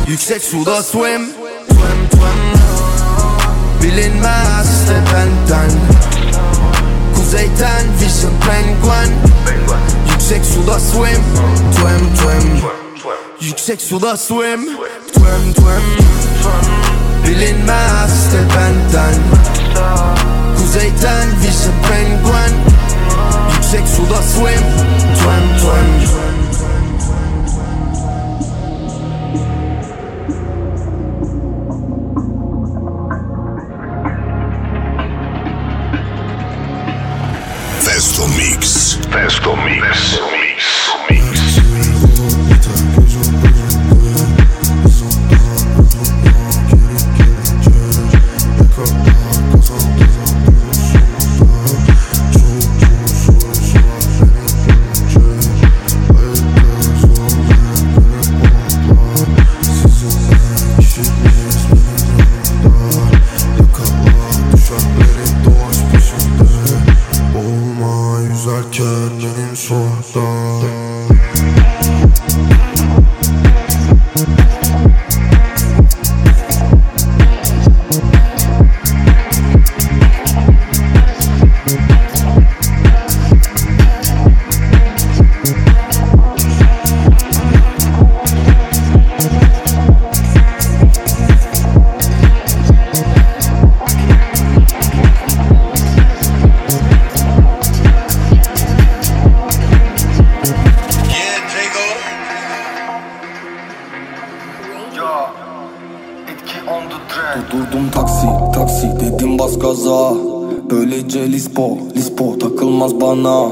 Yüksek 0.09 0.43
suda 0.43 0.83
swim 0.83 1.23
Bilinmez 3.85 4.81
işte 4.81 4.95
benden. 5.15 5.71
Kuzeyden 7.15 7.85
vision 8.01 8.33
penguin. 8.41 9.15
Yüksek 10.11 10.45
suda 10.45 10.81
swim. 10.81 11.25
Twim 11.75 12.15
twim 12.15 12.61
Yüksek 13.41 13.83
suda 13.83 14.17
swim. 14.17 14.61
Twim 15.09 15.53
twim 15.53 15.85
Bilinmez 17.27 18.25
işte 18.25 18.39
benden. 18.57 19.15
Kuzeyden 20.59 21.29
vision 21.41 21.75
penguin. 21.89 22.55
Yüksek 23.57 23.89
suda 23.97 24.23
swim. 24.23 24.65
Twim 25.15 25.59
twim 25.59 26.34
Mix. 39.63 40.24
Lispo, 111.55 111.79
lispo 111.95 112.39
takılmaz 112.39 113.01
bana. 113.01 113.47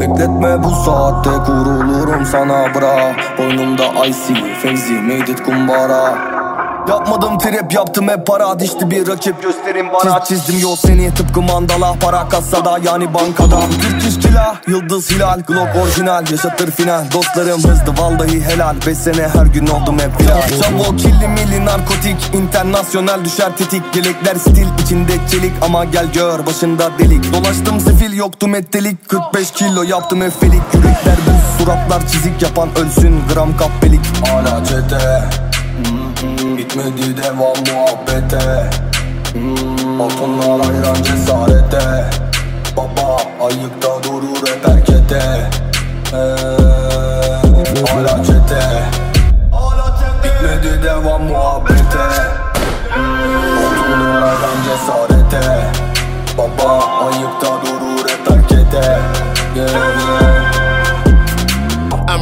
Bekletme 0.00 0.62
bu 0.64 0.70
saatte 0.84 1.30
kurulurum 1.46 2.26
sana 2.26 2.74
bra. 2.74 3.14
Boynumda 3.38 4.06
icy, 4.06 4.34
fevzi, 4.62 4.92
made 4.92 5.32
it 5.32 5.42
kumbara 5.42 6.41
Yapmadım 6.88 7.38
trip 7.38 7.72
yaptım 7.72 8.08
hep 8.08 8.26
para. 8.26 8.60
Dişti 8.60 8.90
bir 8.90 9.08
rakip 9.08 9.42
gösterin 9.42 9.86
bana. 9.92 10.24
Çiz, 10.24 10.28
Çizdim 10.28 10.60
yol 10.60 10.76
seni 10.76 11.14
tıpkı 11.14 11.42
mandala. 11.42 11.94
Para 12.00 12.28
kasada 12.28 12.78
yani 12.84 13.14
bankada. 13.14 13.60
Türk 13.82 14.12
işkila 14.12 14.56
yıldız 14.68 15.10
hilal. 15.10 15.40
Glock 15.40 15.68
orijinal 15.82 16.30
yaşatır 16.30 16.70
final. 16.70 17.04
Dostlarım 17.12 17.64
hızlı 17.64 17.94
vallahi 17.98 18.44
helal. 18.44 18.76
Beş 18.86 18.98
sene 18.98 19.28
her 19.28 19.46
gün 19.46 19.66
oldum 19.66 19.98
hep 19.98 20.20
viral 20.20 20.42
Çavo 20.62 20.96
killi 20.96 21.28
milli 21.28 21.64
narkotik. 21.64 22.34
İnternasyonel 22.34 23.24
düşer 23.24 23.56
tetik. 23.56 23.82
Yelekler 23.96 24.34
stil 24.34 24.66
içinde 24.82 25.12
çelik. 25.30 25.52
Ama 25.62 25.84
gel 25.84 26.06
gör 26.12 26.46
başında 26.46 26.90
delik. 26.98 27.32
Dolaştım 27.32 27.80
sefil 27.80 28.16
yoktu 28.16 28.48
mettelik 28.48 29.08
45 29.08 29.50
kilo 29.50 29.82
yaptım 29.82 30.22
efelik 30.22 30.62
Yürekler 30.74 31.16
buz 31.26 31.58
suratlar 31.58 32.08
çizik 32.08 32.42
yapan 32.42 32.68
ölsün. 32.76 33.20
Gram 33.34 33.56
kahpelik 33.56 34.00
Hala 34.26 34.64
çete 34.64 35.51
Bitmedi 36.58 37.16
devam 37.22 37.56
muhabbete. 37.66 38.70
Hmm, 39.32 40.00
Altınlar 40.00 40.60
hayran 40.66 40.94
cesarete. 41.02 42.04
Baba 42.76 43.16
ayıkta 43.46 44.02
durur 44.02 44.46
hep 44.46 44.68
erkete. 44.68 45.50
Ee, 46.12 46.16
Hala 47.92 48.24
çete. 48.24 48.62
Bitmedi 50.24 50.82
devam 50.82 51.22
muhabbete. 51.22 52.06
Hmm, 52.94 54.22
hayran 54.22 54.58
cesarete. 54.64 55.66
Baba 56.38 56.84
ayıkta 57.06 57.66
durur 57.66 58.08
hep 58.08 58.30
erkete. 58.30 58.98
Yeah, 59.56 59.68
yeah. 59.68 60.31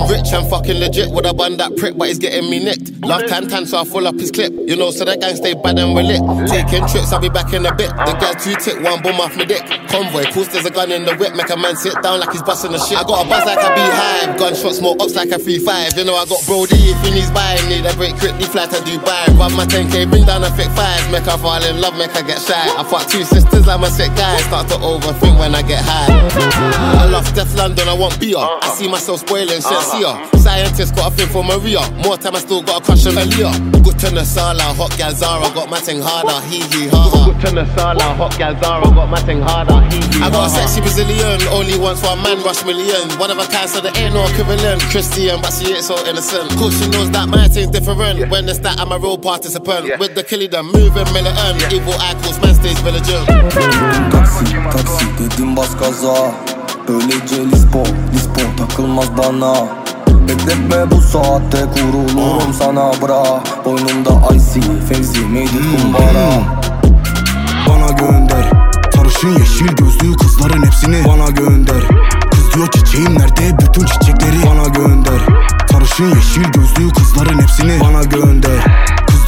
I'm 0.01 0.09
rich 0.09 0.32
and 0.32 0.48
fucking 0.48 0.78
legit. 0.80 1.11
Would 1.11 1.26
I 1.26 1.32
bun 1.32 1.59
that 1.59 1.76
prick, 1.76 1.96
but 1.96 2.09
he's 2.09 2.18
getting 2.18 2.48
me 2.48 2.59
nicked. 2.64 3.05
Love 3.05 3.26
tan 3.28 3.48
tan, 3.48 3.66
so 3.66 3.78
I 3.78 3.84
full 3.84 4.07
up 4.09 4.16
his 4.16 4.30
clip. 4.30 4.53
You 4.53 4.76
know, 4.76 4.90
so 4.90 5.05
that 5.05 5.20
gang 5.20 5.36
stay 5.36 5.53
bad 5.53 5.78
and 5.78 5.94
we're 5.94 6.09
lit. 6.09 6.24
Taking 6.48 6.88
trips, 6.88 7.12
I'll 7.12 7.20
be 7.20 7.28
back 7.28 7.53
in 7.53 7.66
a 7.66 7.74
bit. 7.74 7.92
The 7.92 8.16
girl 8.16 8.32
two 8.40 8.57
tick, 8.57 8.80
one 8.80 9.03
boom 9.05 9.20
off 9.20 9.36
my 9.36 9.44
dick. 9.44 9.61
Convoy, 9.92 10.24
course 10.32 10.48
there's 10.48 10.64
a 10.64 10.70
gun 10.70 10.90
in 10.90 11.05
the 11.05 11.12
whip, 11.20 11.36
make 11.36 11.51
a 11.51 11.57
man 11.57 11.76
sit 11.76 11.92
down 12.01 12.20
like 12.20 12.32
he's 12.32 12.42
busting 12.42 12.72
the 12.72 12.78
shit. 12.80 12.96
I 12.96 13.05
got 13.05 13.26
a 13.26 13.28
buzz 13.28 13.44
like 13.44 13.61
a 13.61 13.70
beehive, 13.76 14.38
gunshots 14.40 14.80
more 14.80 14.96
ups 15.01 15.14
like 15.14 15.36
a 15.36 15.38
3-5. 15.38 15.98
You 16.01 16.05
know, 16.09 16.16
I 16.16 16.24
got 16.24 16.40
Brody 16.48 16.80
if 16.80 17.01
he 17.05 17.11
needs 17.12 17.30
buying, 17.30 17.61
need 17.68 17.84
a 17.84 17.92
break 18.01 18.16
quickly 18.16 18.48
fly 18.48 18.72
to 18.72 18.80
Dubai. 18.80 19.36
Rub 19.36 19.53
my 19.53 19.68
10k, 19.68 20.09
bring 20.09 20.24
down 20.24 20.44
a 20.44 20.51
thick 20.57 20.72
five, 20.72 21.05
make 21.12 21.28
her 21.28 21.36
fall 21.36 21.61
in 21.61 21.76
love, 21.80 21.92
make 22.01 22.16
her 22.16 22.24
get 22.24 22.40
shy. 22.40 22.57
I 22.57 22.86
fuck 22.88 23.05
two 23.05 23.24
sisters, 23.24 23.68
I'm 23.68 23.84
a 23.84 23.90
sick 23.92 24.14
guy. 24.16 24.40
Start 24.48 24.68
to 24.72 24.80
overthink 24.80 25.36
when 25.36 25.53
I 25.55 25.61
get 25.61 25.84
high. 25.84 26.09
I 26.09 27.05
love 27.11 27.26
Steph 27.26 27.53
London, 27.57 27.84
I 27.88 27.94
want 27.94 28.16
beer. 28.20 28.40
I 28.40 28.72
see 28.78 28.88
myself 28.88 29.20
spoiling 29.20 29.61
shit, 29.61 29.82
see 29.91 30.03
ya. 30.03 30.12
Scientist 30.38 30.95
got 30.95 31.12
a 31.12 31.16
thing 31.16 31.28
for 31.28 31.43
Maria. 31.45 31.82
More 32.03 32.16
time, 32.16 32.36
I 32.36 32.41
still 32.41 32.62
got 32.62 32.82
a 32.82 32.84
crush 32.84 33.07
on 33.07 33.14
Aaliyah. 33.14 33.82
Good 33.82 33.99
to 34.01 34.09
the 34.11 34.24
Sala, 34.24 34.62
hot 34.78 34.97
gal 34.97 35.12
Zara, 35.12 35.49
got 35.55 35.68
my 35.68 35.80
thing 35.80 36.01
harder, 36.01 36.38
hee 36.47 36.62
hee 36.70 36.88
ha 36.88 37.11
ha. 37.11 37.24
Good 37.26 37.41
to 37.43 37.49
the 37.55 37.64
Sala, 37.74 38.14
hot 38.14 38.36
gal 38.38 38.55
Zara, 38.62 38.86
got 38.95 39.09
my 39.09 39.20
thing 39.20 39.41
harder, 39.43 39.80
hee 39.91 40.01
hee. 40.14 40.22
I 40.22 40.30
got 40.30 40.47
a 40.47 40.51
sexy 40.51 40.80
Brazilian, 40.80 41.43
only 41.51 41.78
once 41.78 42.01
for 42.01 42.12
a 42.14 42.16
man 42.16 42.43
rush 42.43 42.64
million. 42.64 43.03
One 43.18 43.30
of 43.30 43.38
a 43.38 43.47
kind, 43.47 43.68
so 43.68 43.80
there 43.80 43.93
ain't 43.97 44.14
no 44.14 44.24
equivalent. 44.30 44.80
Christian, 44.91 45.41
but 45.43 45.53
she 45.53 45.74
ain't 45.74 45.84
so 45.84 45.97
innocent. 46.07 46.51
Cause 46.57 46.76
she 46.78 46.88
knows 46.88 47.11
that 47.11 47.28
my 47.28 47.49
thing's 47.49 47.70
different. 47.70 48.30
When 48.30 48.49
it's 48.49 48.61
that, 48.61 48.78
I'm 48.78 48.93
a 48.93 48.99
real 48.99 49.18
participant. 49.18 49.99
With 49.99 50.14
the 50.14 50.22
killie, 50.22 50.51
them 50.51 50.70
moving 50.72 51.09
militant. 51.12 51.72
Evil 51.72 51.95
icons, 51.99 52.41
man 52.41 52.55
stays 52.55 52.78
vigilant. 52.80 53.26
Taksi, 54.12 54.45
taksi 54.72 55.07
dedim 55.18 55.55
bas 55.55 55.74
gaza 55.76 56.32
Böylece 56.88 57.45
lispo, 57.53 57.82
lispo 58.14 58.41
takılmaz 58.59 59.16
bana 59.16 59.80
Bekletme 60.31 60.91
bu 60.91 61.01
saatte 61.01 61.59
kurulurum 61.74 62.55
sana. 62.59 62.93
Bra 63.03 63.43
Boynumda 63.64 64.35
IC, 64.35 64.61
Fevzi, 64.89 65.20
it 65.20 65.51
kumbara. 65.51 66.31
Bana 67.68 67.93
gönder 67.93 68.51
Sarışın 68.95 69.39
yeşil 69.39 69.66
gözlü 69.66 70.16
kızların 70.16 70.66
hepsini. 70.66 71.05
Bana 71.05 71.31
gönder 71.31 71.83
Kız 72.31 72.55
diyor 72.55 72.70
çiçeğim 72.70 73.18
nerede? 73.18 73.59
Bütün 73.59 73.85
çiçekleri. 73.87 74.47
Bana 74.47 74.68
gönder 74.68 75.20
Sarışın 75.70 76.14
yeşil 76.14 76.43
gözlü 76.43 76.93
kızların 76.93 77.43
hepsini. 77.43 77.81
Bana 77.81 78.03
gönder 78.03 78.64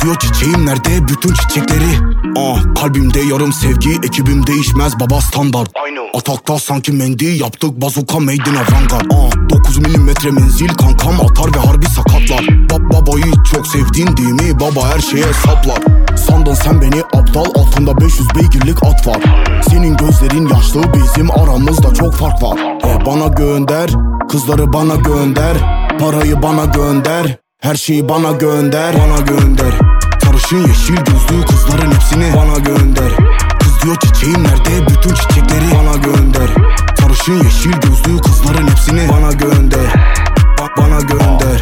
diyor 0.03 0.17
çiçeğim 0.17 0.67
nerede? 0.67 1.09
Bütün 1.09 1.35
çiçekleri. 1.35 1.99
Ah 2.39 2.75
kalbimde 2.81 3.21
yarım 3.21 3.53
sevgi 3.53 3.91
ekibim 3.91 4.47
değişmez 4.47 5.01
baba 5.01 5.21
standart. 5.21 5.71
Atakta 6.15 6.59
sanki 6.59 6.93
mendil 6.93 7.41
yaptık 7.41 7.71
bazuka 7.71 8.19
made 8.21 8.35
in 8.35 8.55
avantgard 8.55 9.11
ah, 9.13 9.51
9 9.51 9.79
milimetre 9.79 10.31
menzil 10.31 10.69
kankam 10.69 11.15
atar 11.21 11.55
ve 11.55 11.67
harbi 11.67 11.87
sakatlar. 11.87 12.71
Bab 12.71 12.93
babayı 12.93 13.33
çok 13.53 13.67
sevdin 13.67 14.17
değil 14.17 14.29
mi? 14.29 14.61
Baba 14.61 14.89
her 14.95 15.01
şeye 15.01 15.33
saplar. 15.33 15.79
Sandın 16.17 16.55
sen 16.55 16.83
beni 16.83 17.01
aptal 17.01 17.45
altında 17.45 18.01
500 18.01 18.35
beygirlik 18.35 18.85
at 18.85 19.07
var. 19.07 19.23
Senin 19.69 19.97
gözlerin 19.97 20.49
yaşlı 20.49 20.83
bizim 20.95 21.31
aramızda 21.31 21.95
çok 21.95 22.15
fark 22.15 22.43
var. 22.43 22.59
E 22.85 23.07
bana 23.07 23.27
gönder 23.27 23.91
kızları 24.29 24.73
bana 24.73 24.95
gönder. 24.95 25.57
Parayı 26.01 26.43
bana 26.43 26.65
gönder 26.65 27.39
her 27.59 27.75
şeyi 27.75 28.09
bana 28.09 28.33
gönder. 28.33 28.95
Bana 28.95 29.21
gönder 29.21 29.91
Sarışın 30.53 30.69
yeşil 30.69 30.95
gözlü 30.97 31.47
kızların 31.47 31.93
hepsini 31.93 32.33
bana 32.37 32.59
gönder. 32.59 33.13
Kız 33.61 33.83
diyor 33.83 33.97
çiçeğim 33.97 34.45
nerede? 34.45 34.87
Bütün 34.89 35.15
çiçekleri 35.15 35.65
bana 35.75 35.97
gönder. 35.97 36.51
Sarışın 37.01 37.45
yeşil 37.45 37.73
gözlü 37.73 38.23
kızların 38.23 38.69
hepsini 38.69 39.09
bana 39.09 39.33
gönder. 39.33 39.87
Ba- 40.59 40.77
Bana 40.77 41.01
gönder 41.01 41.61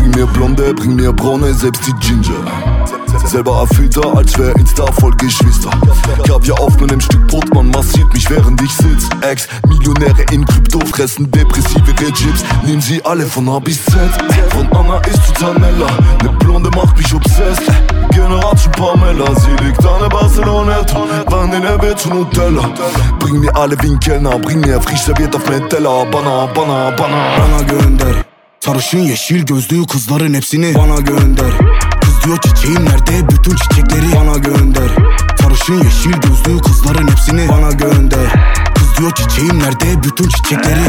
Bring 0.00 0.12
mir 0.12 0.26
Blonde, 0.26 0.72
bring 0.72 0.96
mir 0.96 1.12
Braune, 1.12 1.52
selbst 1.52 1.82
die 1.86 1.92
Ginger. 2.00 2.32
Selber 3.26 3.60
erfüllter, 3.60 4.16
als 4.16 4.38
wär 4.38 4.56
Insta 4.56 4.90
voll 4.92 5.14
Geschwister. 5.16 5.70
Kaviar 6.26 6.58
auf 6.58 6.80
meinem 6.80 7.02
Stück 7.02 7.26
Brot, 7.28 7.52
man 7.52 7.68
massiert 7.68 8.10
mich 8.14 8.28
während 8.30 8.62
ich 8.62 8.72
sitz. 8.72 9.10
Ex-Millionäre 9.20 10.22
in 10.32 10.46
Krypto 10.46 10.80
fressen 10.86 11.30
depressive 11.30 11.94
Chips. 12.14 12.42
Nehmen 12.64 12.80
sie 12.80 13.04
alle 13.04 13.26
von 13.26 13.46
A 13.50 13.58
bis 13.58 13.84
Z. 13.84 13.94
Von 14.48 14.72
Anna 14.72 15.00
ist 15.00 15.26
zu 15.26 15.32
Tanella. 15.34 15.86
Ne 16.22 16.30
Blonde 16.38 16.70
macht 16.70 16.96
mich 16.96 17.14
obsessed. 17.14 17.70
Generation 18.10 18.72
Pamela, 18.72 19.38
sie 19.38 19.64
liegt 19.64 19.84
an 19.86 20.00
der 20.00 20.08
Barcelonette. 20.08 20.96
Wann 21.26 21.52
in 21.52 21.60
der 21.60 21.76
Bett 21.76 21.98
zu 21.98 22.08
Nutella. 22.08 22.70
Bring 23.18 23.40
mir 23.40 23.54
alle 23.54 23.76
Winkelner, 23.82 24.38
bring 24.38 24.60
mir 24.60 24.80
frisch 24.80 25.02
serviert 25.02 25.36
auf 25.36 25.46
meinen 25.46 25.68
Teller. 25.68 26.06
Bana, 26.06 26.46
bana, 26.46 26.90
bana. 26.92 27.36
Bana 27.36 27.62
gönder 27.68 28.29
Sarışın 28.64 28.98
yeşil 28.98 29.46
gözlü 29.46 29.86
kızların 29.86 30.34
hepsini 30.34 30.74
bana 30.74 31.00
gönder. 31.00 31.52
Kız 32.00 32.24
diyor 32.24 32.38
çiçeğim 32.40 32.84
nerede? 32.84 33.28
Bütün 33.28 33.56
çiçekleri 33.56 34.16
bana 34.16 34.38
gönder. 34.38 34.90
Sarışın 35.40 35.84
yeşil 35.84 36.12
gözlü 36.12 36.62
kızların 36.62 37.08
hepsini 37.08 37.48
bana 37.48 37.70
gönder. 37.72 38.32
Kız 38.74 38.98
diyor 38.98 39.12
çiçeğim 39.14 39.58
nerede? 39.58 40.02
Bütün 40.02 40.28
çiçekleri 40.28 40.80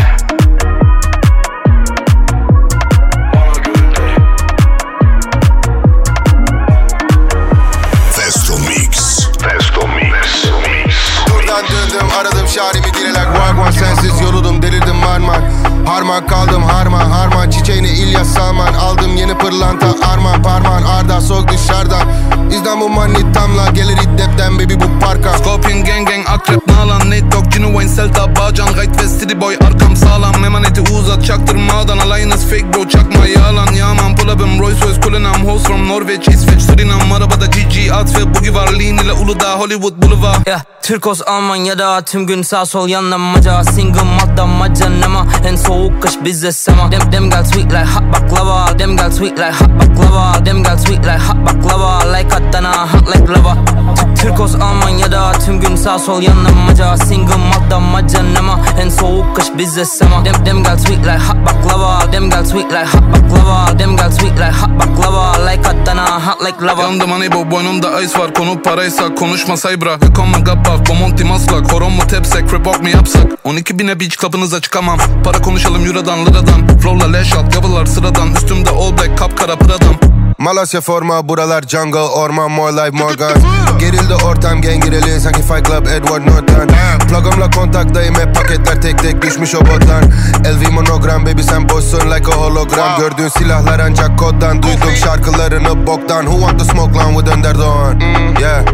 Harman 16.01 16.27
kaldım 16.27 16.63
harman 16.63 17.09
harman. 17.09 17.49
Çiçeğini 17.49 17.89
İlyas 17.89 18.27
Salman 18.27 18.73
Aldım 18.73 19.15
yeni 19.15 19.37
pırlanta 19.37 19.87
arman 20.11 20.43
parmağın 20.43 20.83
Arda 20.83 21.21
soğuk 21.21 21.49
dışarıdan. 21.51 22.07
İstanbul 22.51 22.87
manitamla 22.87 23.69
gelir 23.69 23.97
iddepten 23.97 24.59
baby 24.59 24.73
bu 24.73 24.99
parka. 24.99 25.37
Scorpion 25.37 25.83
gang 25.83 26.09
gang 26.09 26.29
akrep 26.29 26.67
nalan. 26.67 26.99
Nate 26.99 27.31
Dogg 27.31 27.51
Genuine 27.53 27.95
Celta 27.95 28.35
Bağcan 28.35 28.67
Right 28.67 29.03
ve 29.03 29.19
City 29.19 29.41
Boy. 29.41 29.55
Arkam 29.55 29.95
sağlam 29.95 30.45
Emaneti 30.45 30.81
uzat. 30.81 31.25
Çaktırmadan 31.25 31.97
Alayınız 31.97 32.49
fake 32.49 32.73
bro 32.73 32.87
çakma 32.87 33.27
yalan. 33.27 33.73
Yaman 33.73 34.15
pull 34.15 34.29
up'ım 34.29 34.59
Rolls 34.59 34.81
Royce 34.81 35.01
Kullanam 35.01 35.47
hoes 35.47 35.63
from 35.63 35.89
Norveç 35.89 36.27
İsveç 36.27 36.61
Surinam. 36.61 37.11
Arabada 37.11 37.45
GG 37.45 37.91
at 37.93 38.19
ve 38.19 38.35
Boogie 38.35 38.53
var. 38.53 38.67
Lean 38.67 38.97
ile 38.97 39.13
Uludağ 39.13 39.59
Hollywood 39.59 40.01
Boulevard. 40.01 40.47
Yeah, 40.47 40.61
Türkos 40.81 41.21
Almanya'da. 41.27 42.01
Tüm 42.01 42.27
gün 42.27 42.41
sağ 42.41 42.65
sol 42.65 42.87
yanlamaca 42.87 43.63
Single 43.63 44.03
madda 44.03 44.45
macanama 44.45 45.25
En 45.47 45.55
soğuk 45.55 45.90
kış 45.99 46.13
bizde 46.25 46.51
sema. 46.51 46.91
Dem, 46.91 47.11
dem 47.11 47.29
gal 47.29 47.43
sweet 47.43 47.65
like 47.71 47.85
hot 47.85 48.03
baklava. 48.13 48.79
Dem 48.79 48.97
gal 48.97 49.11
sweet 49.11 49.39
like 49.39 49.51
hot 49.51 49.69
baklava. 49.69 50.45
Dem 50.45 50.63
gal 50.63 50.77
sweet 50.77 50.99
like 51.05 51.17
hot 51.27 51.37
baklava. 51.47 52.17
Like 52.17 52.35
Adana 52.35 52.71
hot 52.93 53.07
like 53.15 53.33
lava. 53.33 53.57
T- 53.95 54.21
Türkos 54.21 54.55
Almanya'da 54.55 55.31
tüm 55.45 55.59
gün 55.59 55.75
sağ 55.75 55.99
sol 55.99 56.21
yanlamaca 56.21 56.97
Single 56.97 57.35
madda 57.35 57.79
macanama. 57.79 58.59
En 58.81 58.89
soğuk 58.89 59.35
kış 59.35 59.45
bizde 59.57 59.85
sema. 59.85 60.25
Dem, 60.25 60.45
dem 60.45 60.63
gal 60.63 60.77
sweet 60.77 60.99
like 60.99 61.17
hot 61.27 61.37
baklava. 61.47 62.11
Dem 62.11 62.29
gal 62.29 62.45
sweet 62.45 62.71
like 62.71 62.85
hot 62.97 63.03
baklava. 63.13 63.79
Dem 63.79 63.97
gal 63.97 64.11
sweet 64.11 64.33
like 64.33 64.51
hot 64.51 64.69
baklava. 64.79 65.51
Like 65.51 65.69
Adana 65.69 66.27
hot 66.27 66.41
like 66.45 66.65
lava. 66.65 66.81
Yandım 66.81 67.11
hani 67.11 67.31
bu 67.31 67.51
boynumda 67.51 68.01
ice 68.01 68.19
var. 68.19 68.33
Konu 68.33 68.61
paraysa 68.61 69.15
konuşma 69.15 69.57
saybra. 69.57 69.95
Hükoma 69.95 70.39
gabbaf 70.39 70.89
Bomonti 70.89 71.23
maslak. 71.23 71.73
Horon 71.73 71.91
mu 71.91 72.01
tepsek 72.07 72.53
Repok 72.53 72.81
mu 72.81 72.89
yapsak? 72.89 73.23
12 73.43 73.79
bine 73.79 73.99
beach 73.99 74.17
club'ınıza 74.21 74.61
çıkamam. 74.61 74.97
Para 75.23 75.41
konuşalım 75.41 75.80
euradan 75.85 76.25
liradan. 76.25 76.79
Flow'la 76.79 77.07
leş 77.11 77.33
alt 77.33 77.53
gavalar 77.53 77.85
sıradan. 77.85 78.35
Üstümde 78.35 78.69
all 78.69 78.91
black 78.97 79.17
kapkara 79.17 79.55
pıradan. 79.55 79.95
Malasya 80.37 80.81
forma 80.81 81.29
buralar 81.29 81.61
jungle 81.61 81.99
orman 81.99 82.51
more 82.51 82.71
life 82.71 82.97
more 83.03 83.13
guns 83.13 83.43
Gerildi 83.79 84.13
ortam 84.13 84.61
gengireli 84.61 85.21
sanki 85.21 85.41
Fight 85.41 85.67
Club 85.67 85.85
Edward 85.85 86.25
Norton. 86.25 86.67
Plug'ımla 87.09 87.49
kontaktayım 87.49 88.15
hep 88.15 88.35
paketler 88.35 88.81
tek 88.81 88.99
tek 88.99 89.21
düşmüş 89.21 89.55
o 89.55 89.59
bottan 89.61 90.03
LV 90.45 90.71
monogram 90.71 91.25
baby 91.25 91.41
sen 91.41 91.69
boşsun 91.69 92.11
like 92.11 92.31
a 92.31 92.35
hologram. 92.35 92.99
Gördüğün 92.99 93.27
silahlar 93.27 93.79
ancak 93.79 94.19
koddan 94.19 94.63
duydum. 94.63 94.95
Şarkılarını 95.03 95.87
boktan. 95.87 96.21
Who 96.21 96.39
want 96.39 96.59
to 96.59 96.65
smoke 96.65 96.97
lan 96.97 97.13
with 97.13 97.37
Önder 97.37 97.57
Doğan 97.57 97.99
Yeah. 98.39 98.65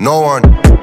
No 0.00 0.12
one 0.12 0.73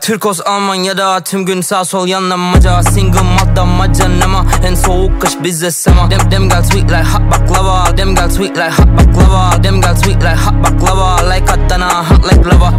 Türkos 0.00 0.40
Almanya'da 0.46 1.20
tüm 1.20 1.46
gün 1.46 1.60
sağ 1.60 1.84
sol 1.84 2.06
yanlamaca. 2.06 2.82
Single 2.82 3.20
malt'ta 3.20 3.64
macanama. 3.64 4.44
En 4.66 4.74
soğuk 4.74 5.20
kış 5.20 5.32
bizde 5.44 5.70
sema. 5.70 6.10
Dem, 6.10 6.30
dem 6.30 6.48
gel 6.48 6.62
sweet 6.62 6.84
like 6.84 7.04
hot 7.04 7.22
baklava. 7.32 7.96
Dem 7.96 8.14
gel 8.14 8.30
sweet 8.30 8.56
like 8.56 8.70
hot 8.70 8.86
baklava. 8.86 9.62
Dem 9.62 9.80
gel 9.80 9.96
sweet 9.96 10.22
like 10.22 10.36
hot 10.36 10.54
baklava. 10.64 11.34
Like 11.34 11.52
Adana 11.52 12.10
hot 12.10 12.24
like 12.24 12.48
lava. 12.48 12.72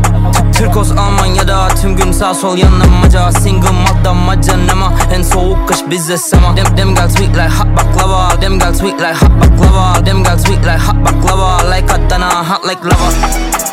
Türkos 0.58 0.92
Almanya'da 0.92 1.68
tüm 1.82 1.96
gün 1.96 2.12
sağ 2.12 2.34
sol 2.34 2.58
yanlamaca. 2.58 3.32
Single 3.32 3.72
malt'ta 3.72 4.14
macanama. 4.14 4.94
En 5.14 5.22
soğuk 5.22 5.68
kış 5.68 5.78
bizde 5.90 6.18
sema. 6.18 6.58
Dem, 6.58 6.78
dem 6.78 6.96
gel 6.96 7.10
sweet 7.10 7.30
like 7.30 7.50
hot 7.50 7.68
baklava. 7.78 8.42
Dem 8.42 8.60
gel 8.60 8.74
sweet 8.74 9.00
like 9.00 9.14
hot 9.14 9.32
baklava. 9.32 10.06
Dem 10.06 10.24
gel 10.24 10.40
sweet 10.40 10.66
like 10.66 10.78
hot 10.78 10.96
baklava. 11.06 11.76
Like 11.76 11.94
Adana 11.94 12.50
hot 12.50 12.64
like 12.66 12.86
lava 12.86 13.71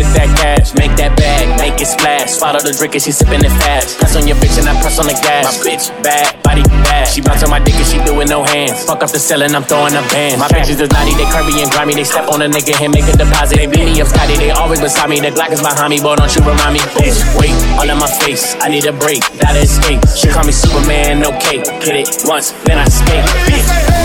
get 0.00 0.08
that 0.16 0.30
cash, 0.40 0.72
make 0.74 0.96
that 0.96 1.12
bag, 1.16 1.44
make 1.60 1.76
it 1.76 1.86
splash. 1.86 2.32
Swallow 2.32 2.60
the 2.60 2.72
drink 2.72 2.96
and 2.96 3.02
she 3.04 3.12
sipping 3.12 3.44
it 3.44 3.52
fast. 3.60 4.00
Press 4.00 4.16
on 4.16 4.24
your 4.24 4.36
bitch 4.40 4.56
and 4.56 4.64
I 4.64 4.72
press 4.80 4.96
on 4.96 5.06
the 5.06 5.16
gas. 5.20 5.44
My 5.44 5.52
bitch 5.60 5.92
bad, 6.00 6.24
body 6.42 6.64
bad. 6.88 7.04
She 7.08 7.20
bounce 7.20 7.44
on 7.44 7.50
my 7.52 7.60
dick 7.60 7.76
and 7.76 7.84
she 7.84 8.00
do 8.08 8.16
it 8.20 8.28
no 8.28 8.40
hands. 8.40 8.84
Fuck 8.84 9.04
up 9.04 9.12
the 9.12 9.20
ceiling, 9.20 9.52
I'm 9.52 9.64
throwing 9.64 9.92
up 9.92 10.08
bands. 10.08 10.40
My 10.40 10.48
bitches 10.48 10.80
is 10.80 10.88
naughty, 10.88 11.12
they 11.20 11.28
curvy 11.28 11.60
and 11.60 11.70
grimy. 11.70 11.94
They 11.94 12.08
step 12.08 12.32
on 12.32 12.40
a 12.40 12.48
nigga 12.48 12.72
and 12.80 12.92
make 12.94 13.04
a 13.04 13.14
deposit. 13.16 13.60
They 13.60 13.68
beat 13.68 13.84
me 13.84 14.00
up, 14.00 14.08
Scotty, 14.08 14.36
they 14.40 14.50
always 14.50 14.80
beside 14.80 15.10
me. 15.10 15.20
The 15.20 15.30
Glock 15.36 15.52
is 15.52 15.60
behind 15.60 15.90
me, 15.92 16.00
boy, 16.00 16.16
don't 16.16 16.32
you 16.32 16.42
remind 16.42 16.72
me. 16.74 16.80
Bitch, 16.96 17.20
wait, 17.36 17.52
all 17.76 17.88
in 17.88 17.98
my 18.00 18.08
face. 18.24 18.56
I 18.64 18.72
need 18.72 18.88
a 18.88 18.94
break, 18.96 19.20
gotta 19.36 19.60
escape. 19.60 20.00
She 20.16 20.28
call 20.32 20.44
me 20.44 20.52
Superman, 20.52 21.20
no 21.20 21.30
cape. 21.36 21.66
Hit 21.84 21.96
it 21.96 22.08
once, 22.24 22.52
then 22.64 22.78
I 22.78 22.88
skate. 22.88 23.26
Bitch. 23.44 23.99